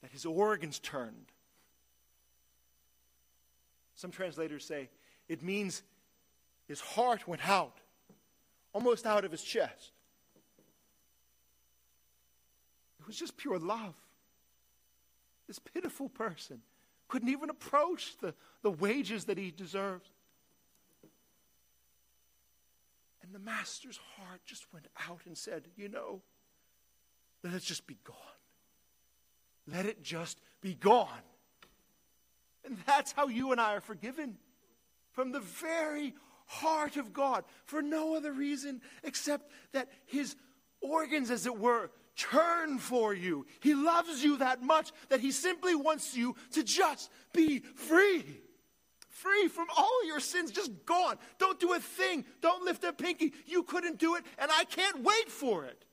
that 0.00 0.10
his 0.10 0.24
organs 0.24 0.78
turned. 0.78 1.26
Some 3.94 4.10
translators 4.10 4.64
say 4.64 4.88
it 5.28 5.42
means 5.42 5.82
his 6.68 6.80
heart 6.80 7.26
went 7.26 7.48
out, 7.48 7.78
almost 8.72 9.06
out 9.06 9.24
of 9.24 9.32
his 9.32 9.42
chest. 9.42 9.92
It 13.00 13.06
was 13.06 13.16
just 13.16 13.36
pure 13.36 13.58
love. 13.58 13.94
This 15.46 15.58
pitiful 15.58 16.10
person 16.10 16.60
couldn't 17.08 17.30
even 17.30 17.48
approach 17.48 18.18
the, 18.20 18.34
the 18.62 18.70
wages 18.70 19.24
that 19.24 19.38
he 19.38 19.50
deserved. 19.50 20.10
And 23.22 23.34
the 23.34 23.38
master's 23.38 23.98
heart 24.16 24.40
just 24.44 24.66
went 24.72 24.86
out 25.08 25.20
and 25.26 25.36
said, 25.36 25.68
You 25.76 25.88
know, 25.88 26.20
let 27.42 27.54
it 27.54 27.62
just 27.62 27.86
be 27.86 27.96
gone. 28.04 28.16
Let 29.66 29.86
it 29.86 30.02
just 30.02 30.38
be 30.60 30.74
gone. 30.74 31.08
And 32.64 32.76
that's 32.86 33.12
how 33.12 33.28
you 33.28 33.52
and 33.52 33.60
I 33.60 33.76
are 33.76 33.80
forgiven. 33.80 34.36
From 35.12 35.32
the 35.32 35.40
very 35.40 36.14
heart 36.48 36.96
of 36.96 37.12
God 37.12 37.44
for 37.64 37.80
no 37.80 38.16
other 38.16 38.32
reason 38.32 38.80
except 39.04 39.50
that 39.72 39.88
his 40.06 40.34
organs, 40.80 41.30
as 41.30 41.46
it 41.46 41.56
were, 41.56 41.90
turn 42.16 42.78
for 42.78 43.14
you. 43.14 43.46
He 43.60 43.74
loves 43.74 44.24
you 44.24 44.38
that 44.38 44.62
much 44.62 44.90
that 45.08 45.20
he 45.20 45.30
simply 45.30 45.76
wants 45.76 46.16
you 46.16 46.34
to 46.52 46.64
just 46.64 47.10
be 47.32 47.60
free. 47.60 48.24
Free 49.08 49.48
from 49.48 49.66
all 49.76 50.04
your 50.06 50.20
sins, 50.20 50.50
just 50.50 50.70
gone. 50.84 51.16
Don't 51.38 51.60
do 51.60 51.74
a 51.74 51.80
thing. 51.80 52.24
Don't 52.40 52.64
lift 52.64 52.82
a 52.84 52.92
pinky. 52.92 53.32
You 53.46 53.62
couldn't 53.62 53.98
do 53.98 54.16
it, 54.16 54.24
and 54.38 54.50
I 54.50 54.64
can't 54.64 55.02
wait 55.02 55.30
for 55.30 55.64
it. 55.64 55.84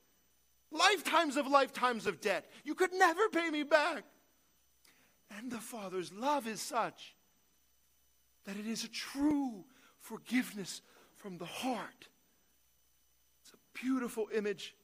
lifetimes 0.70 1.36
of 1.36 1.46
lifetimes 1.46 2.06
of 2.06 2.20
debt. 2.20 2.46
You 2.64 2.74
could 2.74 2.92
never 2.92 3.28
pay 3.28 3.50
me 3.50 3.62
back. 3.62 4.04
And 5.36 5.50
the 5.50 5.58
Father's 5.58 6.12
love 6.12 6.46
is 6.46 6.60
such 6.60 7.14
that 8.44 8.56
it 8.56 8.66
is 8.66 8.84
a 8.84 8.88
true 8.88 9.64
forgiveness 10.06 10.82
from 11.16 11.38
the 11.38 11.44
heart. 11.44 12.08
It's 13.42 13.52
a 13.52 13.78
beautiful 13.82 14.28
image. 14.34 14.74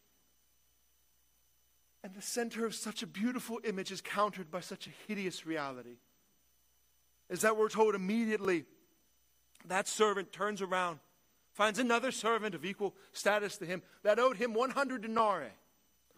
And 2.02 2.14
the 2.14 2.22
center 2.22 2.66
of 2.66 2.74
such 2.74 3.02
a 3.02 3.06
beautiful 3.06 3.60
image 3.64 3.92
is 3.92 4.00
countered 4.00 4.50
by 4.50 4.60
such 4.60 4.88
a 4.88 4.90
hideous 5.06 5.46
reality. 5.46 5.98
Is 7.30 7.42
that 7.42 7.56
we're 7.56 7.68
told 7.68 7.94
immediately 7.94 8.64
that 9.66 9.86
servant 9.86 10.32
turns 10.32 10.60
around, 10.60 10.98
finds 11.52 11.78
another 11.78 12.10
servant 12.10 12.54
of 12.54 12.64
equal 12.64 12.94
status 13.12 13.56
to 13.58 13.64
him 13.64 13.82
that 14.02 14.18
owed 14.18 14.36
him 14.36 14.54
100 14.54 15.02
denarii. 15.02 15.52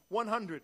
100. 0.09 0.63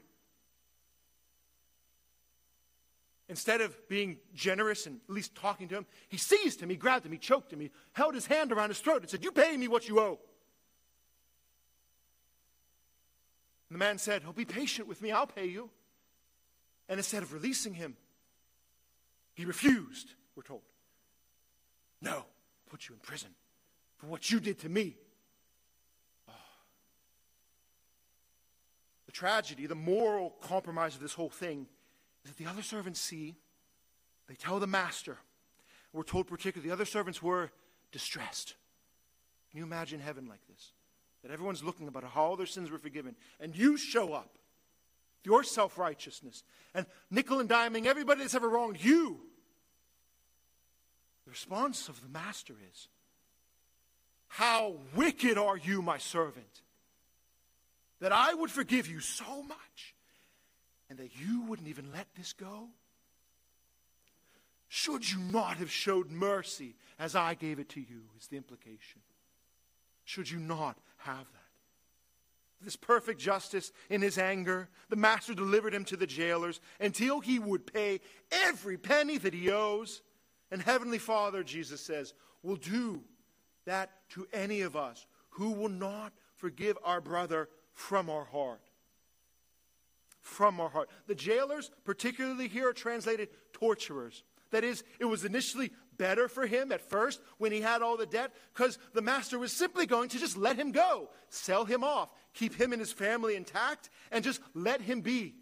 Instead 3.30 3.60
of 3.60 3.88
being 3.88 4.18
generous 4.34 4.86
and 4.86 4.98
at 5.08 5.14
least 5.14 5.36
talking 5.36 5.68
to 5.68 5.76
him, 5.76 5.86
he 6.08 6.16
seized 6.16 6.60
him, 6.60 6.68
he 6.68 6.74
grabbed 6.74 7.06
him, 7.06 7.12
he 7.12 7.18
choked 7.18 7.52
him, 7.52 7.60
he 7.60 7.70
held 7.92 8.12
his 8.12 8.26
hand 8.26 8.50
around 8.50 8.70
his 8.70 8.80
throat 8.80 9.02
and 9.02 9.08
said, 9.08 9.22
You 9.22 9.30
pay 9.30 9.56
me 9.56 9.68
what 9.68 9.88
you 9.88 10.00
owe. 10.00 10.18
And 13.68 13.76
the 13.76 13.78
man 13.78 13.98
said, 13.98 14.22
Oh, 14.26 14.32
be 14.32 14.44
patient 14.44 14.88
with 14.88 15.00
me, 15.00 15.12
I'll 15.12 15.28
pay 15.28 15.46
you. 15.46 15.70
And 16.88 16.98
instead 16.98 17.22
of 17.22 17.32
releasing 17.32 17.72
him, 17.72 17.96
he 19.34 19.44
refused, 19.44 20.12
we're 20.34 20.42
told. 20.42 20.62
No, 22.02 22.24
put 22.68 22.88
you 22.88 22.96
in 22.96 23.00
prison 23.00 23.30
for 23.98 24.08
what 24.08 24.28
you 24.28 24.40
did 24.40 24.58
to 24.58 24.68
me. 24.68 24.96
Oh. 26.28 26.32
The 29.06 29.12
tragedy, 29.12 29.66
the 29.66 29.76
moral 29.76 30.34
compromise 30.40 30.96
of 30.96 31.00
this 31.00 31.14
whole 31.14 31.30
thing 31.30 31.68
that 32.24 32.36
the 32.36 32.46
other 32.46 32.62
servants 32.62 33.00
see, 33.00 33.36
they 34.28 34.34
tell 34.34 34.60
the 34.60 34.66
master. 34.66 35.18
We're 35.92 36.02
told 36.02 36.28
particularly 36.28 36.68
the 36.68 36.74
other 36.74 36.84
servants 36.84 37.22
were 37.22 37.50
distressed. 37.92 38.54
Can 39.50 39.58
you 39.58 39.64
imagine 39.64 40.00
heaven 40.00 40.28
like 40.28 40.46
this? 40.48 40.72
That 41.22 41.32
everyone's 41.32 41.64
looking 41.64 41.88
about 41.88 42.04
how 42.04 42.22
all 42.22 42.36
their 42.36 42.46
sins 42.46 42.70
were 42.70 42.78
forgiven, 42.78 43.16
and 43.40 43.56
you 43.56 43.76
show 43.76 44.12
up, 44.12 44.38
your 45.24 45.44
self 45.44 45.76
righteousness, 45.76 46.44
and 46.74 46.86
nickel 47.10 47.40
and 47.40 47.48
diming 47.48 47.86
everybody 47.86 48.20
that's 48.20 48.34
ever 48.34 48.48
wronged 48.48 48.82
you. 48.82 49.20
The 51.24 51.30
response 51.30 51.88
of 51.88 52.00
the 52.00 52.08
master 52.08 52.54
is, 52.72 52.88
How 54.28 54.76
wicked 54.94 55.36
are 55.36 55.56
you, 55.56 55.82
my 55.82 55.98
servant, 55.98 56.62
that 58.00 58.12
I 58.12 58.32
would 58.32 58.50
forgive 58.50 58.88
you 58.88 59.00
so 59.00 59.42
much 59.42 59.94
and 60.90 60.98
that 60.98 61.16
you 61.16 61.42
wouldn't 61.42 61.68
even 61.68 61.92
let 61.92 62.08
this 62.16 62.34
go? 62.34 62.68
Should 64.68 65.10
you 65.10 65.18
not 65.18 65.56
have 65.56 65.70
showed 65.70 66.10
mercy 66.10 66.74
as 67.00 67.16
I 67.16 67.34
gave 67.34 67.58
it 67.58 67.70
to 67.70 67.80
you, 67.80 68.02
is 68.20 68.26
the 68.26 68.36
implication. 68.36 69.00
Should 70.04 70.30
you 70.30 70.38
not 70.38 70.76
have 70.98 71.16
that? 71.16 71.40
This 72.62 72.76
perfect 72.76 73.18
justice 73.18 73.72
in 73.88 74.02
his 74.02 74.18
anger, 74.18 74.68
the 74.90 74.96
master 74.96 75.32
delivered 75.32 75.72
him 75.72 75.84
to 75.86 75.96
the 75.96 76.06
jailers 76.06 76.60
until 76.78 77.20
he 77.20 77.38
would 77.38 77.72
pay 77.72 78.00
every 78.30 78.76
penny 78.76 79.16
that 79.16 79.32
he 79.32 79.50
owes. 79.50 80.02
And 80.50 80.60
Heavenly 80.60 80.98
Father, 80.98 81.42
Jesus 81.42 81.80
says, 81.80 82.12
will 82.42 82.56
do 82.56 83.00
that 83.64 83.90
to 84.10 84.26
any 84.32 84.60
of 84.60 84.76
us 84.76 85.06
who 85.30 85.52
will 85.52 85.70
not 85.70 86.12
forgive 86.36 86.76
our 86.84 87.00
brother 87.00 87.48
from 87.72 88.10
our 88.10 88.24
heart 88.24 88.69
from 90.30 90.60
our 90.60 90.70
heart. 90.70 90.88
The 91.06 91.14
jailers, 91.14 91.70
particularly 91.84 92.48
here, 92.48 92.68
are 92.68 92.72
translated 92.72 93.28
torturers. 93.52 94.22
That 94.52 94.64
is, 94.64 94.82
it 94.98 95.04
was 95.04 95.24
initially 95.24 95.70
better 95.96 96.28
for 96.28 96.46
him 96.46 96.72
at 96.72 96.88
first 96.88 97.20
when 97.38 97.52
he 97.52 97.60
had 97.60 97.82
all 97.82 97.96
the 97.96 98.06
debt 98.06 98.32
because 98.54 98.78
the 98.94 99.02
master 99.02 99.38
was 99.38 99.52
simply 99.52 99.86
going 99.86 100.08
to 100.10 100.18
just 100.18 100.36
let 100.36 100.56
him 100.56 100.72
go, 100.72 101.10
sell 101.28 101.64
him 101.64 101.84
off, 101.84 102.10
keep 102.32 102.54
him 102.54 102.72
and 102.72 102.80
his 102.80 102.92
family 102.92 103.36
intact, 103.36 103.90
and 104.10 104.24
just 104.24 104.40
let 104.54 104.80
him 104.80 105.02
be. 105.02 105.34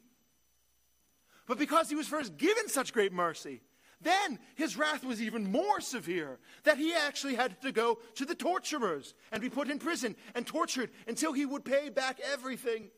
But 1.46 1.58
because 1.58 1.88
he 1.88 1.94
was 1.94 2.08
first 2.08 2.36
given 2.36 2.68
such 2.68 2.92
great 2.92 3.12
mercy, 3.12 3.62
then 4.00 4.38
his 4.54 4.76
wrath 4.76 5.04
was 5.04 5.20
even 5.22 5.50
more 5.50 5.80
severe, 5.80 6.38
that 6.64 6.78
he 6.78 6.94
actually 6.94 7.34
had 7.34 7.60
to 7.62 7.72
go 7.72 7.98
to 8.16 8.24
the 8.24 8.34
torturers 8.34 9.14
and 9.32 9.40
be 9.40 9.50
put 9.50 9.70
in 9.70 9.78
prison 9.78 10.14
and 10.34 10.46
tortured 10.46 10.90
until 11.06 11.32
he 11.32 11.46
would 11.46 11.64
pay 11.64 11.88
back 11.88 12.20
everything. 12.32 12.90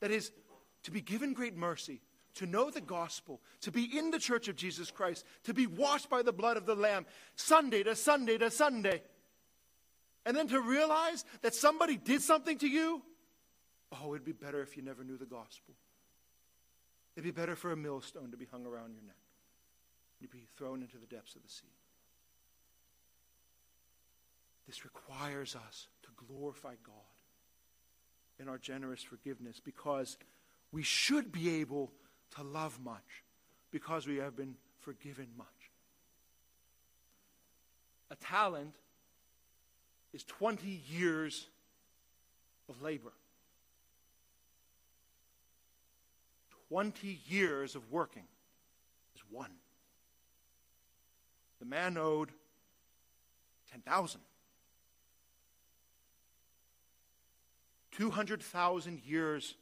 That 0.00 0.10
is, 0.10 0.30
to 0.84 0.90
be 0.90 1.00
given 1.00 1.32
great 1.32 1.56
mercy, 1.56 2.00
to 2.34 2.46
know 2.46 2.70
the 2.70 2.80
gospel, 2.80 3.40
to 3.62 3.72
be 3.72 3.98
in 3.98 4.10
the 4.10 4.18
church 4.18 4.48
of 4.48 4.56
Jesus 4.56 4.90
Christ, 4.90 5.24
to 5.44 5.54
be 5.54 5.66
washed 5.66 6.10
by 6.10 6.22
the 6.22 6.32
blood 6.32 6.56
of 6.56 6.66
the 6.66 6.74
Lamb, 6.74 7.06
Sunday 7.34 7.82
to 7.82 7.96
Sunday 7.96 8.38
to 8.38 8.50
Sunday. 8.50 9.02
And 10.24 10.36
then 10.36 10.48
to 10.48 10.60
realize 10.60 11.24
that 11.42 11.54
somebody 11.54 11.96
did 11.96 12.20
something 12.20 12.58
to 12.58 12.68
you, 12.68 13.02
oh, 13.92 14.14
it'd 14.14 14.24
be 14.24 14.32
better 14.32 14.60
if 14.60 14.76
you 14.76 14.82
never 14.82 15.04
knew 15.04 15.16
the 15.16 15.24
gospel. 15.24 15.74
It'd 17.14 17.24
be 17.24 17.30
better 17.30 17.56
for 17.56 17.72
a 17.72 17.76
millstone 17.76 18.30
to 18.32 18.36
be 18.36 18.44
hung 18.44 18.66
around 18.66 18.92
your 18.92 19.04
neck. 19.04 19.16
You'd 20.20 20.30
be 20.30 20.46
thrown 20.56 20.82
into 20.82 20.98
the 20.98 21.06
depths 21.06 21.36
of 21.36 21.42
the 21.42 21.48
sea. 21.48 21.64
This 24.66 24.84
requires 24.84 25.54
us 25.54 25.88
to 26.02 26.08
glorify 26.26 26.74
God 26.84 27.15
in 28.38 28.48
our 28.48 28.58
generous 28.58 29.02
forgiveness 29.02 29.60
because 29.64 30.16
we 30.72 30.82
should 30.82 31.32
be 31.32 31.60
able 31.60 31.92
to 32.36 32.42
love 32.42 32.78
much 32.82 33.24
because 33.70 34.06
we 34.06 34.16
have 34.16 34.36
been 34.36 34.54
forgiven 34.80 35.28
much. 35.36 35.46
A 38.10 38.16
talent 38.16 38.74
is 40.12 40.22
20 40.24 40.82
years 40.88 41.46
of 42.68 42.82
labor. 42.82 43.12
20 46.68 47.20
years 47.26 47.74
of 47.74 47.90
working 47.92 48.26
is 49.14 49.22
one. 49.30 49.52
The 51.60 51.66
man 51.66 51.96
owed 51.96 52.30
10,000. 53.70 54.20
200,000 57.96 59.00
years 59.06 59.54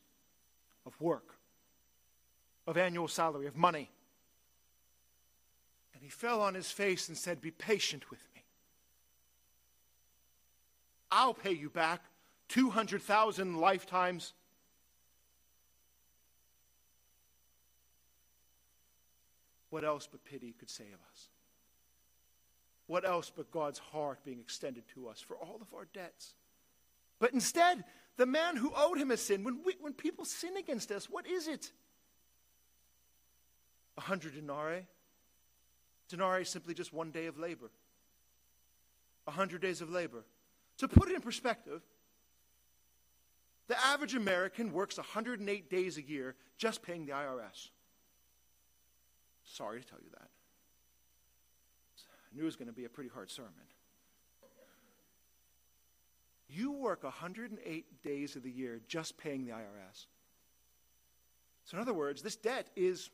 of 0.84 1.00
work, 1.00 1.36
of 2.66 2.76
annual 2.76 3.06
salary, 3.06 3.46
of 3.46 3.56
money. 3.56 3.88
And 5.94 6.02
he 6.02 6.08
fell 6.08 6.40
on 6.40 6.54
his 6.54 6.70
face 6.70 7.08
and 7.08 7.16
said, 7.16 7.40
Be 7.40 7.52
patient 7.52 8.10
with 8.10 8.18
me. 8.34 8.42
I'll 11.12 11.34
pay 11.34 11.52
you 11.52 11.70
back 11.70 12.02
200,000 12.48 13.56
lifetimes. 13.56 14.32
What 19.70 19.84
else 19.84 20.08
but 20.10 20.24
pity 20.24 20.54
could 20.58 20.70
save 20.70 20.86
us? 21.12 21.28
What 22.88 23.04
else 23.04 23.30
but 23.34 23.52
God's 23.52 23.78
heart 23.78 24.18
being 24.24 24.40
extended 24.40 24.82
to 24.94 25.08
us 25.08 25.20
for 25.20 25.36
all 25.36 25.58
of 25.60 25.72
our 25.72 25.86
debts? 25.94 26.34
But 27.20 27.32
instead, 27.32 27.84
the 28.16 28.26
man 28.26 28.56
who 28.56 28.72
owed 28.76 28.98
him 28.98 29.10
a 29.10 29.16
sin, 29.16 29.44
when, 29.44 29.60
we, 29.64 29.74
when 29.80 29.92
people 29.92 30.24
sin 30.24 30.56
against 30.56 30.90
us, 30.92 31.10
what 31.10 31.26
is 31.26 31.48
it? 31.48 31.70
A 33.96 34.00
hundred 34.00 34.34
denarii. 34.34 34.86
Denarii 36.08 36.42
is 36.42 36.48
simply 36.48 36.74
just 36.74 36.92
one 36.92 37.10
day 37.10 37.26
of 37.26 37.38
labor. 37.38 37.70
A 39.26 39.30
hundred 39.30 39.62
days 39.62 39.80
of 39.80 39.90
labor. 39.90 40.24
To 40.78 40.88
put 40.88 41.08
it 41.08 41.14
in 41.14 41.20
perspective, 41.20 41.82
the 43.68 43.86
average 43.86 44.14
American 44.14 44.72
works 44.72 44.98
108 44.98 45.70
days 45.70 45.96
a 45.96 46.02
year 46.02 46.34
just 46.58 46.82
paying 46.82 47.06
the 47.06 47.12
IRS. 47.12 47.70
Sorry 49.44 49.80
to 49.80 49.86
tell 49.86 49.98
you 50.00 50.10
that. 50.12 50.28
I 51.98 52.36
knew 52.36 52.42
it 52.42 52.46
was 52.46 52.56
going 52.56 52.68
to 52.68 52.74
be 52.74 52.84
a 52.84 52.88
pretty 52.88 53.10
hard 53.10 53.30
sermon. 53.30 53.52
You 56.54 56.72
work 56.72 57.02
108 57.02 58.02
days 58.02 58.36
of 58.36 58.42
the 58.42 58.50
year 58.50 58.80
just 58.86 59.18
paying 59.18 59.44
the 59.44 59.52
IRS. 59.52 60.06
So, 61.64 61.76
in 61.76 61.80
other 61.80 61.94
words, 61.94 62.22
this 62.22 62.36
debt 62.36 62.68
is 62.76 63.10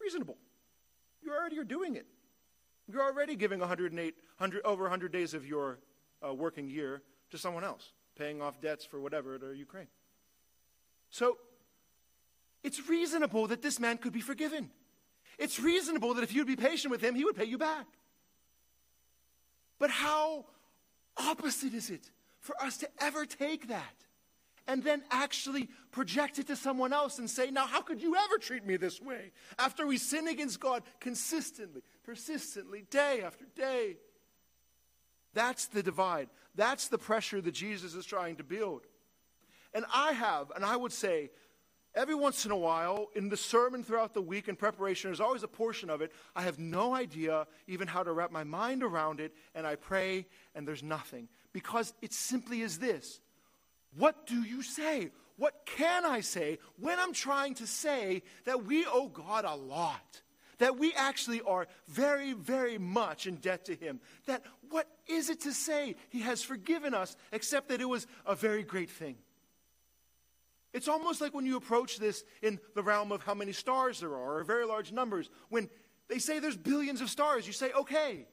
reasonable. 0.00 0.38
You 1.22 1.32
already 1.32 1.58
are 1.58 1.64
doing 1.64 1.96
it. 1.96 2.06
You're 2.88 3.02
already 3.02 3.36
giving 3.36 3.58
108, 3.58 4.14
100, 4.38 4.64
over 4.64 4.84
100 4.84 5.12
days 5.12 5.34
of 5.34 5.44
your 5.44 5.78
uh, 6.26 6.32
working 6.32 6.70
year 6.70 7.02
to 7.30 7.38
someone 7.38 7.64
else, 7.64 7.92
paying 8.16 8.40
off 8.40 8.60
debts 8.60 8.84
for 8.84 9.00
whatever 9.00 9.38
to 9.38 9.52
Ukraine. 9.52 9.88
So, 11.10 11.38
it's 12.62 12.88
reasonable 12.88 13.48
that 13.48 13.60
this 13.60 13.78
man 13.78 13.98
could 13.98 14.12
be 14.12 14.20
forgiven. 14.20 14.70
It's 15.38 15.60
reasonable 15.60 16.14
that 16.14 16.24
if 16.24 16.32
you'd 16.32 16.46
be 16.46 16.56
patient 16.56 16.90
with 16.90 17.02
him, 17.02 17.14
he 17.14 17.24
would 17.24 17.36
pay 17.36 17.44
you 17.44 17.58
back. 17.58 17.86
But 19.78 19.90
how 19.90 20.46
opposite 21.16 21.74
is 21.74 21.90
it 21.90 22.10
for 22.40 22.60
us 22.62 22.76
to 22.78 22.88
ever 23.00 23.26
take 23.26 23.68
that 23.68 23.94
and 24.68 24.82
then 24.82 25.02
actually 25.10 25.68
project 25.92 26.38
it 26.38 26.46
to 26.48 26.56
someone 26.56 26.92
else 26.92 27.18
and 27.18 27.30
say, 27.30 27.50
Now, 27.50 27.66
how 27.66 27.82
could 27.82 28.02
you 28.02 28.16
ever 28.16 28.38
treat 28.38 28.66
me 28.66 28.76
this 28.76 29.00
way? 29.00 29.32
After 29.58 29.86
we 29.86 29.96
sin 29.98 30.28
against 30.28 30.60
God 30.60 30.82
consistently, 31.00 31.82
persistently, 32.04 32.84
day 32.90 33.22
after 33.24 33.44
day. 33.54 33.96
That's 35.34 35.66
the 35.66 35.82
divide. 35.82 36.28
That's 36.54 36.88
the 36.88 36.98
pressure 36.98 37.40
that 37.40 37.52
Jesus 37.52 37.94
is 37.94 38.06
trying 38.06 38.36
to 38.36 38.44
build. 38.44 38.86
And 39.74 39.84
I 39.92 40.12
have, 40.12 40.50
and 40.56 40.64
I 40.64 40.76
would 40.76 40.92
say, 40.92 41.30
every 41.96 42.14
once 42.14 42.44
in 42.44 42.52
a 42.52 42.56
while, 42.56 43.08
in 43.16 43.28
the 43.28 43.36
sermon 43.36 43.82
throughout 43.82 44.14
the 44.14 44.22
week 44.22 44.46
in 44.46 44.54
preparation, 44.54 45.08
there's 45.08 45.20
always 45.20 45.42
a 45.42 45.48
portion 45.48 45.90
of 45.90 46.02
it. 46.02 46.12
I 46.36 46.42
have 46.42 46.58
no 46.58 46.94
idea 46.94 47.46
even 47.66 47.88
how 47.88 48.02
to 48.02 48.12
wrap 48.12 48.30
my 48.30 48.44
mind 48.44 48.82
around 48.82 49.18
it, 49.18 49.34
and 49.54 49.66
I 49.66 49.76
pray, 49.76 50.26
and 50.54 50.68
there's 50.68 50.82
nothing. 50.82 51.28
Because 51.52 51.94
it 52.02 52.12
simply 52.12 52.60
is 52.60 52.78
this 52.78 53.20
What 53.96 54.26
do 54.26 54.42
you 54.42 54.62
say? 54.62 55.10
What 55.38 55.66
can 55.66 56.06
I 56.06 56.20
say 56.20 56.58
when 56.78 56.98
I'm 56.98 57.12
trying 57.12 57.54
to 57.54 57.66
say 57.66 58.22
that 58.44 58.64
we 58.64 58.86
owe 58.86 59.08
God 59.08 59.44
a 59.44 59.54
lot? 59.54 60.22
that 60.58 60.78
we 60.78 60.92
actually 60.94 61.42
are 61.42 61.66
very, 61.88 62.32
very 62.32 62.78
much 62.78 63.26
in 63.26 63.36
debt 63.36 63.66
to 63.66 63.74
Him. 63.74 64.00
That 64.26 64.42
what 64.70 64.88
is 65.06 65.30
it 65.30 65.42
to 65.42 65.52
say 65.52 65.96
He 66.08 66.20
has 66.20 66.42
forgiven 66.42 66.94
us, 66.94 67.16
except 67.32 67.68
that 67.68 67.80
it 67.80 67.88
was 67.88 68.06
a 68.24 68.34
very 68.34 68.62
great 68.62 68.90
thing? 68.90 69.16
It's 70.72 70.88
almost 70.88 71.20
like 71.20 71.34
when 71.34 71.46
you 71.46 71.56
approach 71.56 71.98
this 71.98 72.24
in 72.42 72.58
the 72.74 72.82
realm 72.82 73.12
of 73.12 73.22
how 73.22 73.34
many 73.34 73.52
stars 73.52 74.00
there 74.00 74.14
are, 74.14 74.38
or 74.38 74.44
very 74.44 74.66
large 74.66 74.92
numbers. 74.92 75.30
When 75.48 75.70
they 76.08 76.18
say 76.18 76.38
there's 76.38 76.56
billions 76.56 77.00
of 77.00 77.10
stars, 77.10 77.46
you 77.46 77.52
say, 77.52 77.72
okay. 77.72 78.26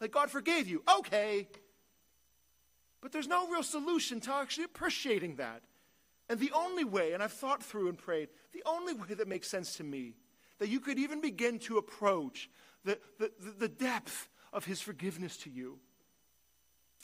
Like 0.00 0.10
God 0.10 0.30
forgave 0.30 0.68
you, 0.68 0.82
okay. 0.98 1.48
But 3.00 3.12
there's 3.12 3.28
no 3.28 3.48
real 3.48 3.62
solution 3.62 4.20
to 4.20 4.34
actually 4.34 4.64
appreciating 4.64 5.36
that. 5.36 5.62
And 6.28 6.38
the 6.38 6.52
only 6.54 6.84
way, 6.84 7.12
and 7.12 7.22
I've 7.22 7.32
thought 7.32 7.62
through 7.62 7.88
and 7.88 7.98
prayed, 7.98 8.28
the 8.52 8.62
only 8.66 8.94
way 8.94 9.14
that 9.14 9.28
makes 9.28 9.48
sense 9.48 9.76
to 9.76 9.84
me 9.84 10.14
that 10.58 10.68
you 10.68 10.80
could 10.80 10.98
even 10.98 11.20
begin 11.20 11.58
to 11.60 11.78
approach 11.78 12.48
the, 12.84 12.98
the, 13.18 13.30
the 13.58 13.68
depth 13.68 14.28
of 14.52 14.64
his 14.64 14.80
forgiveness 14.80 15.36
to 15.38 15.50
you 15.50 15.78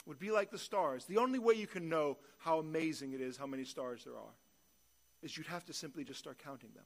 would 0.09 0.17
be 0.19 0.31
like 0.31 0.49
the 0.49 0.57
stars. 0.57 1.05
The 1.05 1.17
only 1.17 1.37
way 1.37 1.53
you 1.53 1.67
can 1.67 1.87
know 1.87 2.17
how 2.39 2.57
amazing 2.57 3.13
it 3.13 3.21
is, 3.21 3.37
how 3.37 3.45
many 3.45 3.63
stars 3.63 4.03
there 4.05 4.15
are, 4.15 4.33
is 5.21 5.37
you'd 5.37 5.45
have 5.45 5.63
to 5.65 5.73
simply 5.73 6.03
just 6.03 6.17
start 6.17 6.39
counting 6.43 6.71
them. 6.73 6.83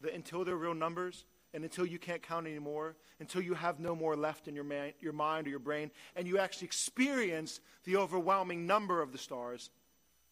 The, 0.00 0.12
until 0.12 0.44
they're 0.44 0.56
real 0.56 0.74
numbers, 0.74 1.26
and 1.54 1.62
until 1.62 1.86
you 1.86 2.00
can't 2.00 2.24
count 2.24 2.48
anymore, 2.48 2.96
until 3.20 3.40
you 3.40 3.54
have 3.54 3.78
no 3.78 3.94
more 3.94 4.16
left 4.16 4.48
in 4.48 4.56
your, 4.56 4.64
man, 4.64 4.92
your 5.00 5.12
mind 5.12 5.46
or 5.46 5.50
your 5.50 5.60
brain, 5.60 5.92
and 6.16 6.26
you 6.26 6.38
actually 6.38 6.66
experience 6.66 7.60
the 7.84 7.96
overwhelming 7.96 8.66
number 8.66 9.00
of 9.00 9.12
the 9.12 9.18
stars, 9.18 9.70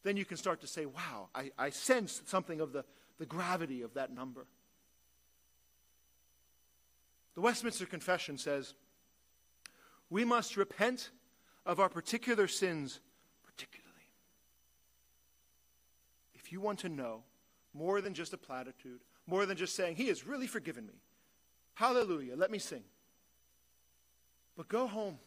then 0.02 0.16
you 0.16 0.24
can 0.24 0.36
start 0.36 0.60
to 0.62 0.66
say, 0.66 0.86
wow, 0.86 1.28
I, 1.36 1.52
I 1.56 1.70
sense 1.70 2.20
something 2.26 2.60
of 2.60 2.72
the, 2.72 2.84
the 3.20 3.26
gravity 3.26 3.82
of 3.82 3.94
that 3.94 4.12
number. 4.12 4.48
The 7.36 7.42
Westminster 7.42 7.86
Confession 7.86 8.38
says, 8.38 8.74
We 10.12 10.26
must 10.26 10.58
repent 10.58 11.08
of 11.64 11.80
our 11.80 11.88
particular 11.88 12.46
sins, 12.46 13.00
particularly. 13.42 13.88
If 16.34 16.52
you 16.52 16.60
want 16.60 16.80
to 16.80 16.90
know 16.90 17.22
more 17.72 18.02
than 18.02 18.12
just 18.12 18.34
a 18.34 18.36
platitude, 18.36 19.00
more 19.26 19.46
than 19.46 19.56
just 19.56 19.74
saying, 19.74 19.96
He 19.96 20.08
has 20.08 20.26
really 20.26 20.46
forgiven 20.46 20.86
me, 20.86 21.00
hallelujah, 21.72 22.36
let 22.36 22.50
me 22.50 22.58
sing. 22.58 22.82
But 24.54 24.68
go 24.68 24.86
home, 24.86 25.18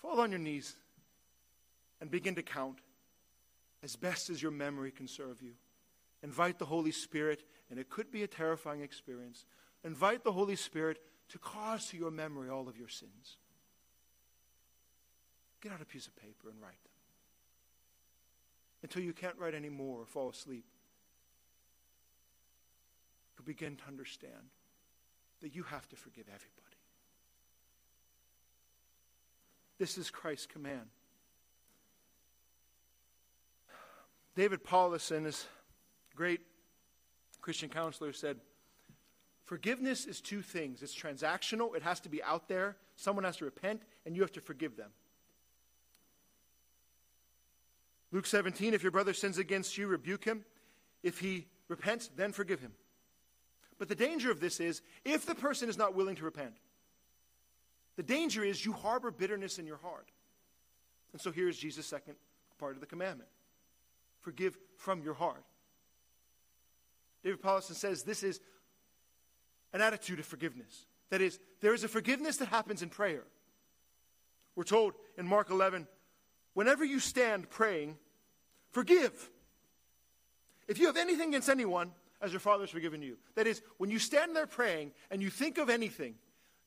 fall 0.00 0.20
on 0.20 0.30
your 0.30 0.38
knees, 0.38 0.76
and 2.00 2.12
begin 2.12 2.36
to 2.36 2.44
count 2.44 2.78
as 3.82 3.96
best 3.96 4.30
as 4.30 4.40
your 4.40 4.52
memory 4.52 4.92
can 4.92 5.08
serve 5.08 5.42
you. 5.42 5.54
Invite 6.22 6.60
the 6.60 6.66
Holy 6.66 6.92
Spirit, 6.92 7.42
and 7.68 7.76
it 7.76 7.90
could 7.90 8.12
be 8.12 8.22
a 8.22 8.28
terrifying 8.28 8.82
experience. 8.82 9.46
Invite 9.82 10.22
the 10.22 10.30
Holy 10.30 10.54
Spirit 10.54 11.00
to 11.30 11.40
cause 11.40 11.88
to 11.88 11.96
your 11.96 12.12
memory 12.12 12.48
all 12.50 12.68
of 12.68 12.78
your 12.78 12.86
sins. 12.86 13.38
Get 15.60 15.72
out 15.72 15.82
a 15.82 15.84
piece 15.84 16.06
of 16.06 16.16
paper 16.16 16.48
and 16.48 16.60
write 16.60 16.82
them 16.84 16.92
until 18.82 19.02
you 19.02 19.12
can't 19.12 19.36
write 19.38 19.54
anymore 19.54 20.00
or 20.00 20.06
fall 20.06 20.30
asleep. 20.30 20.64
You 23.38 23.44
begin 23.44 23.76
to 23.76 23.82
understand 23.88 24.50
that 25.42 25.54
you 25.54 25.62
have 25.64 25.88
to 25.88 25.96
forgive 25.96 26.24
everybody. 26.24 26.76
This 29.78 29.96
is 29.96 30.10
Christ's 30.10 30.46
command. 30.46 30.88
David 34.36 34.62
Powlison, 34.62 35.26
is 35.26 35.46
great 36.14 36.40
Christian 37.40 37.68
counselor 37.68 38.12
said, 38.12 38.36
Forgiveness 39.44 40.06
is 40.06 40.20
two 40.20 40.42
things 40.42 40.82
it's 40.82 40.94
transactional, 40.94 41.74
it 41.74 41.82
has 41.82 41.98
to 42.00 42.08
be 42.08 42.22
out 42.22 42.48
there, 42.48 42.76
someone 42.96 43.24
has 43.24 43.38
to 43.38 43.44
repent, 43.44 43.82
and 44.06 44.14
you 44.14 44.22
have 44.22 44.32
to 44.32 44.40
forgive 44.40 44.76
them. 44.76 44.90
Luke 48.12 48.26
17, 48.26 48.74
if 48.74 48.82
your 48.82 48.92
brother 48.92 49.12
sins 49.12 49.38
against 49.38 49.78
you, 49.78 49.86
rebuke 49.86 50.24
him. 50.24 50.44
If 51.02 51.20
he 51.20 51.46
repents, 51.68 52.10
then 52.16 52.32
forgive 52.32 52.60
him. 52.60 52.72
But 53.78 53.88
the 53.88 53.94
danger 53.94 54.30
of 54.30 54.40
this 54.40 54.60
is 54.60 54.82
if 55.04 55.24
the 55.24 55.34
person 55.34 55.68
is 55.68 55.78
not 55.78 55.94
willing 55.94 56.16
to 56.16 56.24
repent, 56.24 56.54
the 57.96 58.02
danger 58.02 58.44
is 58.44 58.64
you 58.64 58.72
harbor 58.72 59.10
bitterness 59.10 59.58
in 59.58 59.66
your 59.66 59.78
heart. 59.78 60.08
And 61.12 61.20
so 61.20 61.30
here's 61.30 61.56
Jesus' 61.56 61.86
second 61.86 62.14
part 62.58 62.74
of 62.74 62.80
the 62.80 62.86
commandment 62.86 63.28
forgive 64.20 64.56
from 64.76 65.02
your 65.02 65.14
heart. 65.14 65.44
David 67.22 67.40
Powlison 67.42 67.74
says 67.74 68.02
this 68.02 68.22
is 68.22 68.40
an 69.72 69.80
attitude 69.80 70.18
of 70.18 70.26
forgiveness. 70.26 70.86
That 71.10 71.20
is, 71.20 71.38
there 71.60 71.74
is 71.74 71.84
a 71.84 71.88
forgiveness 71.88 72.36
that 72.38 72.48
happens 72.48 72.82
in 72.82 72.88
prayer. 72.88 73.24
We're 74.56 74.64
told 74.64 74.94
in 75.16 75.26
Mark 75.26 75.50
11, 75.50 75.86
whenever 76.54 76.84
you 76.84 77.00
stand 77.00 77.50
praying, 77.50 77.96
forgive. 78.72 79.30
If 80.68 80.78
you 80.78 80.86
have 80.86 80.96
anything 80.96 81.30
against 81.30 81.48
anyone, 81.48 81.92
as 82.20 82.32
your 82.32 82.40
Father 82.40 82.64
has 82.64 82.70
forgiven 82.70 83.02
you. 83.02 83.16
That 83.34 83.46
is, 83.46 83.62
when 83.78 83.90
you 83.90 83.98
stand 83.98 84.36
there 84.36 84.46
praying 84.46 84.92
and 85.10 85.22
you 85.22 85.30
think 85.30 85.58
of 85.58 85.70
anything, 85.70 86.14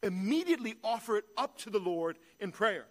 immediately 0.01 0.75
offer 0.83 1.17
it 1.17 1.25
up 1.37 1.57
to 1.59 1.69
the 1.69 1.79
Lord 1.79 2.17
in 2.39 2.51
prayer. 2.51 2.85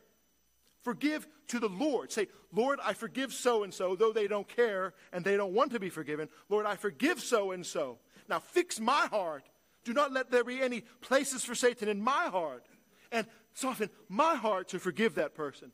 Forgive 0.83 1.27
to 1.49 1.61
the 1.61 1.69
Lord. 1.69 2.11
Say, 2.11 2.29
Lord, 2.53 2.79
I 2.83 2.93
forgive 2.93 3.33
so 3.33 3.63
and 3.63 3.73
so, 3.73 3.95
though 3.95 4.13
they 4.13 4.27
don't 4.27 4.49
care 4.49 4.95
and 5.13 5.25
they 5.25 5.37
don't 5.37 5.53
want 5.53 5.73
to 5.73 5.81
be 5.81 5.91
forgiven. 5.91 6.29
Lord, 6.49 6.67
I 6.67 6.77
forgive 6.77 7.21
so 7.21 7.53
and 7.53 7.65
so. 7.65 7.99
Now 8.29 8.41
fix 8.41 8.81
my 8.81 9.07
heart. 9.07 9.45
Do 9.85 9.93
not 9.93 10.13
let 10.13 10.31
there 10.31 10.45
be 10.45 10.61
any 10.61 10.83
places 11.01 11.45
for 11.45 11.55
Satan 11.55 11.89
in 11.89 12.01
my 12.01 12.27
heart. 12.27 12.65
And 13.11 13.27
soften 13.53 13.91
my 14.09 14.37
heart 14.37 14.69
to 14.69 14.79
forgive 14.79 15.17
that 15.17 15.35
person. 15.35 15.73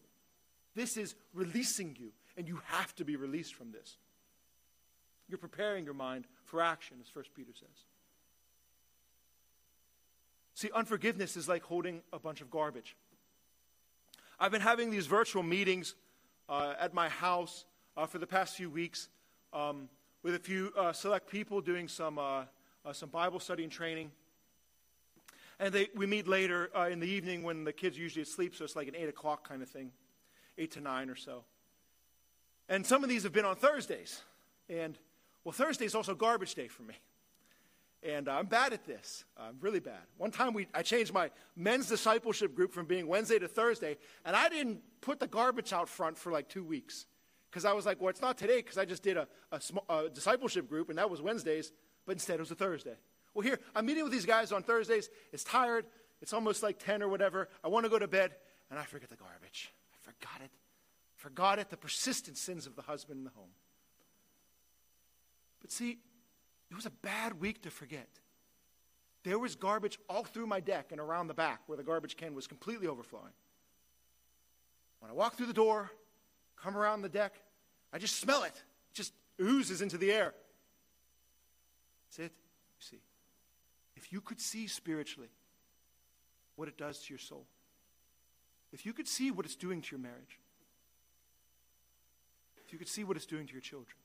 This 0.79 0.97
is 0.97 1.17
releasing 1.35 1.97
you, 1.99 2.12
and 2.37 2.47
you 2.47 2.61
have 2.67 2.95
to 2.95 3.05
be 3.05 3.17
released 3.17 3.57
from 3.57 3.73
this. 3.73 3.97
You're 5.29 5.37
preparing 5.37 5.85
your 5.85 5.93
mind 5.93 6.25
for 6.45 6.62
action, 6.62 6.99
as 7.03 7.09
First 7.09 7.35
Peter 7.35 7.51
says. 7.53 7.69
See, 10.55 10.71
unforgiveness 10.73 11.37
is 11.37 11.49
like 11.49 11.64
holding 11.64 12.03
a 12.12 12.21
bunch 12.21 12.41
of 12.43 12.49
garbage. 12.49 12.95
I've 14.38 14.53
been 14.53 14.61
having 14.61 14.91
these 14.91 15.09
virtual 15.09 15.43
meetings 15.43 15.97
uh, 16.49 16.75
at 16.79 16.95
my 16.95 17.09
house 17.09 17.64
uh, 17.97 18.07
for 18.07 18.19
the 18.19 18.27
past 18.29 18.57
few 18.57 18.71
weeks 18.71 19.09
um, 19.53 19.88
with 20.23 20.37
a 20.37 20.38
few 20.38 20.73
uh, 20.79 20.93
select 20.93 21.29
people 21.29 21.61
doing 21.61 21.88
some, 21.88 22.21
uh, 22.21 22.45
uh, 22.85 22.93
some 22.93 23.09
Bible 23.09 23.41
study 23.41 23.64
and 23.64 23.73
training. 23.73 24.12
And 25.59 25.75
they, 25.75 25.88
we 25.97 26.07
meet 26.07 26.29
later 26.29 26.71
uh, 26.73 26.83
in 26.88 27.01
the 27.01 27.09
evening 27.09 27.43
when 27.43 27.64
the 27.64 27.73
kids 27.73 27.99
usually 27.99 28.23
asleep, 28.23 28.55
so 28.55 28.63
it's 28.63 28.77
like 28.77 28.87
an 28.87 28.94
8 28.94 29.09
o'clock 29.09 29.48
kind 29.48 29.61
of 29.61 29.69
thing, 29.69 29.90
8 30.59 30.71
to 30.73 30.81
9 30.81 31.11
or 31.11 31.17
so. 31.17 31.44
And 32.69 32.85
some 32.85 33.02
of 33.02 33.09
these 33.09 33.23
have 33.23 33.33
been 33.33 33.44
on 33.44 33.56
Thursdays. 33.56 34.21
And, 34.69 34.98
well, 35.44 35.52
Thursday 35.52 35.87
is 35.87 35.94
also 35.94 36.15
garbage 36.15 36.54
day 36.54 36.69
for 36.69 36.83
me. 36.83 36.94
And 38.02 38.29
I'm 38.29 38.46
bad 38.46 38.73
at 38.73 38.85
this. 38.85 39.25
I'm 39.37 39.56
really 39.61 39.81
bad. 39.81 40.00
One 40.19 40.31
time 40.31 40.54
we, 40.54 40.69
I 40.73 40.83
changed 40.83 41.13
my 41.13 41.31
men's 41.56 41.88
discipleship 41.88 42.54
group 42.54 42.73
from 42.73 42.87
being 42.87 43.09
Wednesday 43.09 43.38
to 43.38 43.48
Thursday, 43.48 43.96
and 44.25 44.37
I 44.37 44.48
didn't 44.48 44.81
put 45.00 45.19
the 45.19 45.27
garbage 45.27 45.73
out 45.73 45.88
front 45.88 46.17
for 46.17 46.31
like 46.31 46.48
two 46.48 46.63
weeks. 46.63 47.06
Because 47.50 47.65
I 47.65 47.73
was 47.73 47.87
like, 47.87 48.00
well, 48.00 48.11
it's 48.11 48.21
not 48.21 48.37
today 48.37 48.59
because 48.59 48.79
I 48.79 48.85
just 48.85 49.02
did 49.02 49.17
a, 49.17 49.27
a, 49.50 49.61
a, 49.88 50.11
discipleship 50.11 50.69
group, 50.69 50.90
and 50.90 50.98
that 50.98 51.11
was 51.11 51.23
Wednesdays, 51.23 51.73
but 52.06 52.13
instead 52.13 52.35
it 52.35 52.40
was 52.40 52.50
a 52.50 52.54
Thursday. 52.54 52.94
Well, 53.35 53.42
here, 53.42 53.59
I'm 53.75 53.87
meeting 53.87 54.04
with 54.04 54.13
these 54.13 54.27
guys 54.27 54.52
on 54.52 54.63
Thursdays. 54.63 55.09
It's 55.33 55.44
tired. 55.44 55.87
It's 56.21 56.33
almost 56.33 56.63
like 56.63 56.79
10 56.79 57.02
or 57.02 57.09
whatever. 57.09 57.48
I 57.65 57.69
want 57.69 57.85
to 57.85 57.90
go 57.90 57.98
to 57.98 58.06
bed, 58.06 58.33
and 58.71 58.79
I 58.79 58.85
forget 58.85 59.09
the 59.09 59.17
garbage. 59.17 59.73
Forgot 60.19 60.40
it. 60.44 60.50
Forgot 61.16 61.58
it, 61.58 61.71
the 61.71 61.77
persistent 61.77 62.37
sins 62.37 62.66
of 62.66 62.77
the 62.77 62.83
husband 62.83 63.19
in 63.19 63.25
the 63.25 63.31
home. 63.31 63.50
But 65.60 65.73
see, 65.73 65.98
it 66.71 66.75
was 66.75 66.87
a 66.87 66.90
bad 66.90 67.40
week 67.40 67.62
to 67.62 67.71
forget. 67.71 68.08
There 69.25 69.38
was 69.38 69.56
garbage 69.56 69.98
all 70.08 70.25
through 70.25 70.46
my 70.46 70.60
deck 70.60 70.92
and 70.92 71.00
around 71.00 71.27
the 71.27 71.35
back 71.35 71.62
where 71.66 71.77
the 71.77 71.83
garbage 71.83 72.16
can 72.16 72.35
was 72.35 72.46
completely 72.46 72.87
overflowing. 72.87 73.33
When 75.00 75.10
I 75.10 75.14
walk 75.14 75.37
through 75.37 75.46
the 75.46 75.52
door, 75.52 75.90
come 76.56 76.77
around 76.77 77.02
the 77.02 77.08
deck. 77.08 77.35
I 77.92 77.98
just 77.98 78.16
smell 78.16 78.44
it. 78.44 78.54
It 78.54 78.94
just 78.94 79.12
oozes 79.40 79.83
into 79.83 79.98
the 79.98 80.12
air. 80.12 80.35
That's 82.06 82.19
it. 82.19 82.33
You 82.33 82.87
see. 82.90 83.00
If 83.96 84.12
you 84.12 84.21
could 84.21 84.40
see 84.40 84.66
spiritually 84.66 85.31
what 86.56 86.69
it 86.69 86.79
does 86.79 87.00
to 87.00 87.12
your 87.12 87.19
soul, 87.19 87.46
if 88.73 88.85
you 88.85 88.92
could 88.92 89.08
see 89.08 89.31
what 89.31 89.46
it's 89.46 89.56
doing 89.56 89.81
to 89.81 89.96
your 89.96 90.00
marriage, 90.00 90.38
if 92.64 92.73
you 92.73 92.79
could 92.79 92.88
see 92.88 93.04
what 93.04 93.16
it's 93.16 93.27
doing 93.27 93.46
to 93.46 93.52
your 93.52 93.62
children, 93.62 93.96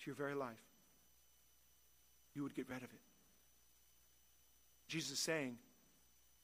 to 0.00 0.06
your 0.06 0.14
very 0.14 0.34
life, 0.34 0.62
you 2.34 2.42
would 2.42 2.54
get 2.54 2.68
rid 2.68 2.78
of 2.78 2.84
it. 2.84 3.00
Jesus 4.86 5.12
is 5.12 5.18
saying 5.18 5.58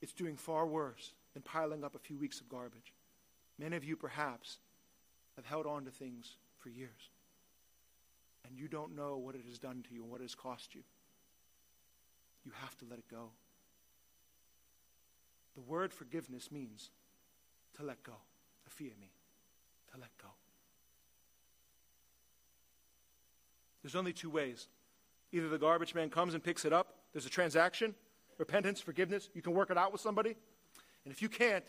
it's 0.03 0.13
doing 0.13 0.37
far 0.37 0.67
worse 0.67 1.15
than 1.33 1.43
piling 1.43 1.83
up 1.83 1.95
a 1.95 1.99
few 1.99 2.19
weeks 2.19 2.41
of 2.41 2.49
garbage. 2.49 2.93
Many 3.59 3.77
of 3.77 3.85
you, 3.85 3.97
perhaps, 3.97 4.59
have 5.37 5.47
held 5.47 5.67
on 5.67 5.85
to 5.85 5.91
things 5.91 6.37
for 6.59 6.69
years, 6.69 7.11
and 8.47 8.59
you 8.59 8.69
don't 8.69 8.95
know 8.95 9.17
what 9.17 9.35
it 9.35 9.43
has 9.49 9.59
done 9.59 9.83
to 9.89 9.95
you 9.95 10.03
and 10.03 10.11
what 10.11 10.21
it 10.21 10.25
has 10.25 10.35
cost 10.35 10.75
you. 10.75 10.83
You 12.45 12.53
have 12.61 12.77
to 12.79 12.85
let 12.89 12.99
it 12.99 13.09
go. 13.11 13.31
The 15.55 15.63
word 15.63 15.93
forgiveness 15.93 16.51
means 16.51 16.91
to 17.77 17.83
let 17.83 18.03
go. 18.03 18.15
Aphiemi, 18.69 19.11
to 19.93 20.01
let 20.01 20.11
go. 20.21 20.29
There's 23.83 23.95
only 23.95 24.13
two 24.13 24.31
ways. 24.31 24.69
Either 25.33 25.49
the 25.49 25.59
garbage 25.59 25.95
man 25.95 26.11
comes 26.11 26.35
and 26.35 26.43
picks 26.43 26.65
it 26.65 26.73
up, 26.73 26.95
there's 27.13 27.27
a 27.27 27.31
transaction, 27.31 27.95
repentance, 28.39 28.81
forgiveness, 28.81 29.29
you 29.35 29.43
can 29.43 29.53
work 29.53 29.71
it 29.71 29.77
out 29.77 29.93
with 29.93 30.01
somebody. 30.01 30.37
And 31.05 31.13
if 31.13 31.21
you 31.21 31.29
can't, 31.29 31.65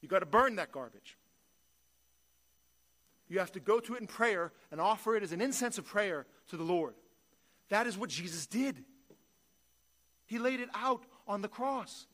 you've 0.00 0.10
got 0.10 0.20
to 0.20 0.26
burn 0.26 0.56
that 0.56 0.70
garbage. 0.70 1.16
You 3.28 3.40
have 3.40 3.52
to 3.52 3.60
go 3.60 3.80
to 3.80 3.94
it 3.94 4.00
in 4.00 4.06
prayer 4.06 4.52
and 4.70 4.80
offer 4.80 5.16
it 5.16 5.22
as 5.22 5.32
an 5.32 5.40
incense 5.40 5.78
of 5.78 5.86
prayer 5.86 6.26
to 6.48 6.56
the 6.56 6.62
Lord. 6.62 6.94
That 7.68 7.86
is 7.86 7.98
what 7.98 8.08
Jesus 8.08 8.46
did. 8.46 8.84
He 10.26 10.38
laid 10.38 10.60
it 10.60 10.68
out 10.74 11.04
on 11.26 11.42
the 11.42 11.48
cross. 11.48 12.06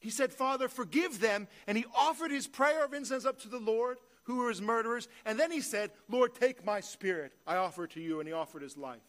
He 0.00 0.10
said, 0.10 0.32
Father, 0.32 0.68
forgive 0.68 1.20
them. 1.20 1.48
And 1.66 1.76
he 1.76 1.84
offered 1.96 2.30
his 2.30 2.46
prayer 2.46 2.84
of 2.84 2.94
incense 2.94 3.24
up 3.24 3.40
to 3.40 3.48
the 3.48 3.58
Lord, 3.58 3.98
who 4.24 4.36
were 4.36 4.48
his 4.48 4.62
murderers. 4.62 5.08
And 5.24 5.38
then 5.38 5.50
he 5.50 5.60
said, 5.60 5.90
Lord, 6.08 6.34
take 6.34 6.64
my 6.64 6.80
spirit. 6.80 7.32
I 7.46 7.56
offer 7.56 7.84
it 7.84 7.92
to 7.92 8.00
you. 8.00 8.20
And 8.20 8.28
he 8.28 8.32
offered 8.32 8.62
his 8.62 8.76
life. 8.76 9.02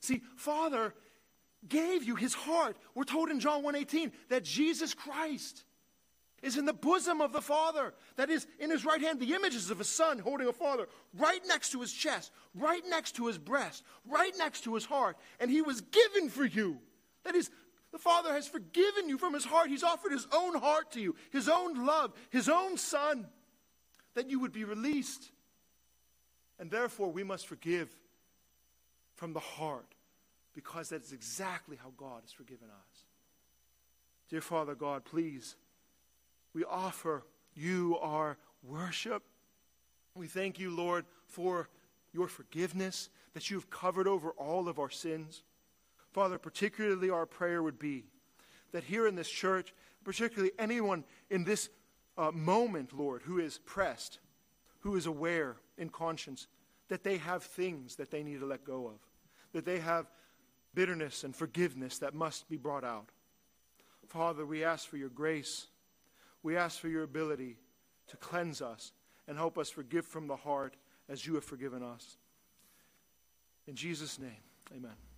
See, 0.00 0.22
Father 0.36 0.94
gave 1.68 2.04
you 2.04 2.16
his 2.16 2.34
heart. 2.34 2.76
We're 2.94 3.04
told 3.04 3.30
in 3.30 3.40
John 3.40 3.62
1:18 3.62 4.12
that 4.28 4.44
Jesus 4.44 4.94
Christ 4.94 5.64
is 6.42 6.56
in 6.56 6.64
the 6.64 6.72
bosom 6.72 7.20
of 7.20 7.32
the 7.32 7.40
Father. 7.40 7.94
That 8.16 8.28
is, 8.28 8.46
in 8.58 8.70
his 8.70 8.84
right 8.84 9.00
hand, 9.00 9.20
the 9.20 9.34
images 9.34 9.70
of 9.70 9.80
a 9.80 9.84
son 9.84 10.18
holding 10.18 10.48
a 10.48 10.52
father, 10.52 10.88
right 11.16 11.40
next 11.46 11.70
to 11.70 11.80
his 11.80 11.92
chest, 11.92 12.32
right 12.54 12.82
next 12.88 13.12
to 13.16 13.28
his 13.28 13.38
breast, 13.38 13.84
right 14.04 14.32
next 14.36 14.64
to 14.64 14.74
his 14.74 14.84
heart. 14.84 15.16
And 15.38 15.50
he 15.50 15.62
was 15.62 15.80
given 15.80 16.28
for 16.28 16.44
you. 16.44 16.78
That 17.24 17.36
is, 17.36 17.48
the 17.92 17.98
Father 17.98 18.32
has 18.32 18.48
forgiven 18.48 19.08
you 19.08 19.18
from 19.18 19.34
his 19.34 19.44
heart. 19.44 19.68
He's 19.68 19.82
offered 19.82 20.12
his 20.12 20.26
own 20.32 20.58
heart 20.58 20.92
to 20.92 21.00
you, 21.00 21.14
his 21.30 21.48
own 21.48 21.86
love, 21.86 22.12
his 22.30 22.48
own 22.48 22.78
son, 22.78 23.26
that 24.14 24.30
you 24.30 24.40
would 24.40 24.52
be 24.52 24.64
released. 24.64 25.30
And 26.58 26.70
therefore, 26.70 27.10
we 27.10 27.22
must 27.22 27.46
forgive 27.46 27.90
from 29.14 29.34
the 29.34 29.40
heart 29.40 29.94
because 30.54 30.88
that 30.88 31.02
is 31.02 31.12
exactly 31.12 31.76
how 31.76 31.92
God 31.96 32.22
has 32.22 32.32
forgiven 32.32 32.68
us. 32.68 33.04
Dear 34.30 34.40
Father 34.40 34.74
God, 34.74 35.04
please 35.04 35.56
we 36.54 36.64
offer 36.64 37.24
you 37.54 37.98
our 38.00 38.36
worship. 38.62 39.22
We 40.14 40.26
thank 40.26 40.58
you, 40.58 40.74
Lord, 40.74 41.06
for 41.26 41.68
your 42.12 42.28
forgiveness, 42.28 43.08
that 43.32 43.50
you 43.50 43.56
have 43.56 43.70
covered 43.70 44.06
over 44.06 44.30
all 44.30 44.68
of 44.68 44.78
our 44.78 44.90
sins. 44.90 45.42
Father, 46.12 46.38
particularly 46.38 47.10
our 47.10 47.26
prayer 47.26 47.62
would 47.62 47.78
be 47.78 48.04
that 48.72 48.84
here 48.84 49.06
in 49.06 49.14
this 49.14 49.28
church, 49.28 49.74
particularly 50.04 50.52
anyone 50.58 51.04
in 51.30 51.44
this 51.44 51.68
uh, 52.16 52.30
moment, 52.30 52.98
Lord, 52.98 53.22
who 53.22 53.38
is 53.38 53.58
pressed, 53.58 54.18
who 54.80 54.96
is 54.96 55.06
aware 55.06 55.56
in 55.78 55.88
conscience, 55.88 56.46
that 56.88 57.04
they 57.04 57.18
have 57.18 57.42
things 57.42 57.96
that 57.96 58.10
they 58.10 58.22
need 58.22 58.40
to 58.40 58.46
let 58.46 58.64
go 58.64 58.86
of, 58.86 58.98
that 59.52 59.64
they 59.64 59.78
have 59.78 60.10
bitterness 60.74 61.24
and 61.24 61.34
forgiveness 61.34 61.98
that 61.98 62.14
must 62.14 62.48
be 62.48 62.56
brought 62.56 62.84
out. 62.84 63.08
Father, 64.08 64.44
we 64.44 64.64
ask 64.64 64.88
for 64.88 64.96
your 64.96 65.08
grace 65.08 65.68
we 66.42 66.56
ask 66.56 66.80
for 66.80 66.88
your 66.88 67.04
ability 67.04 67.56
to 68.08 68.16
cleanse 68.16 68.60
us 68.60 68.92
and 69.28 69.36
help 69.36 69.58
us 69.58 69.70
forgive 69.70 70.04
from 70.04 70.26
the 70.26 70.36
heart 70.36 70.76
as 71.08 71.26
you 71.26 71.34
have 71.34 71.44
forgiven 71.44 71.82
us. 71.82 72.16
In 73.66 73.76
Jesus' 73.76 74.18
name, 74.18 74.42
amen. 74.74 75.11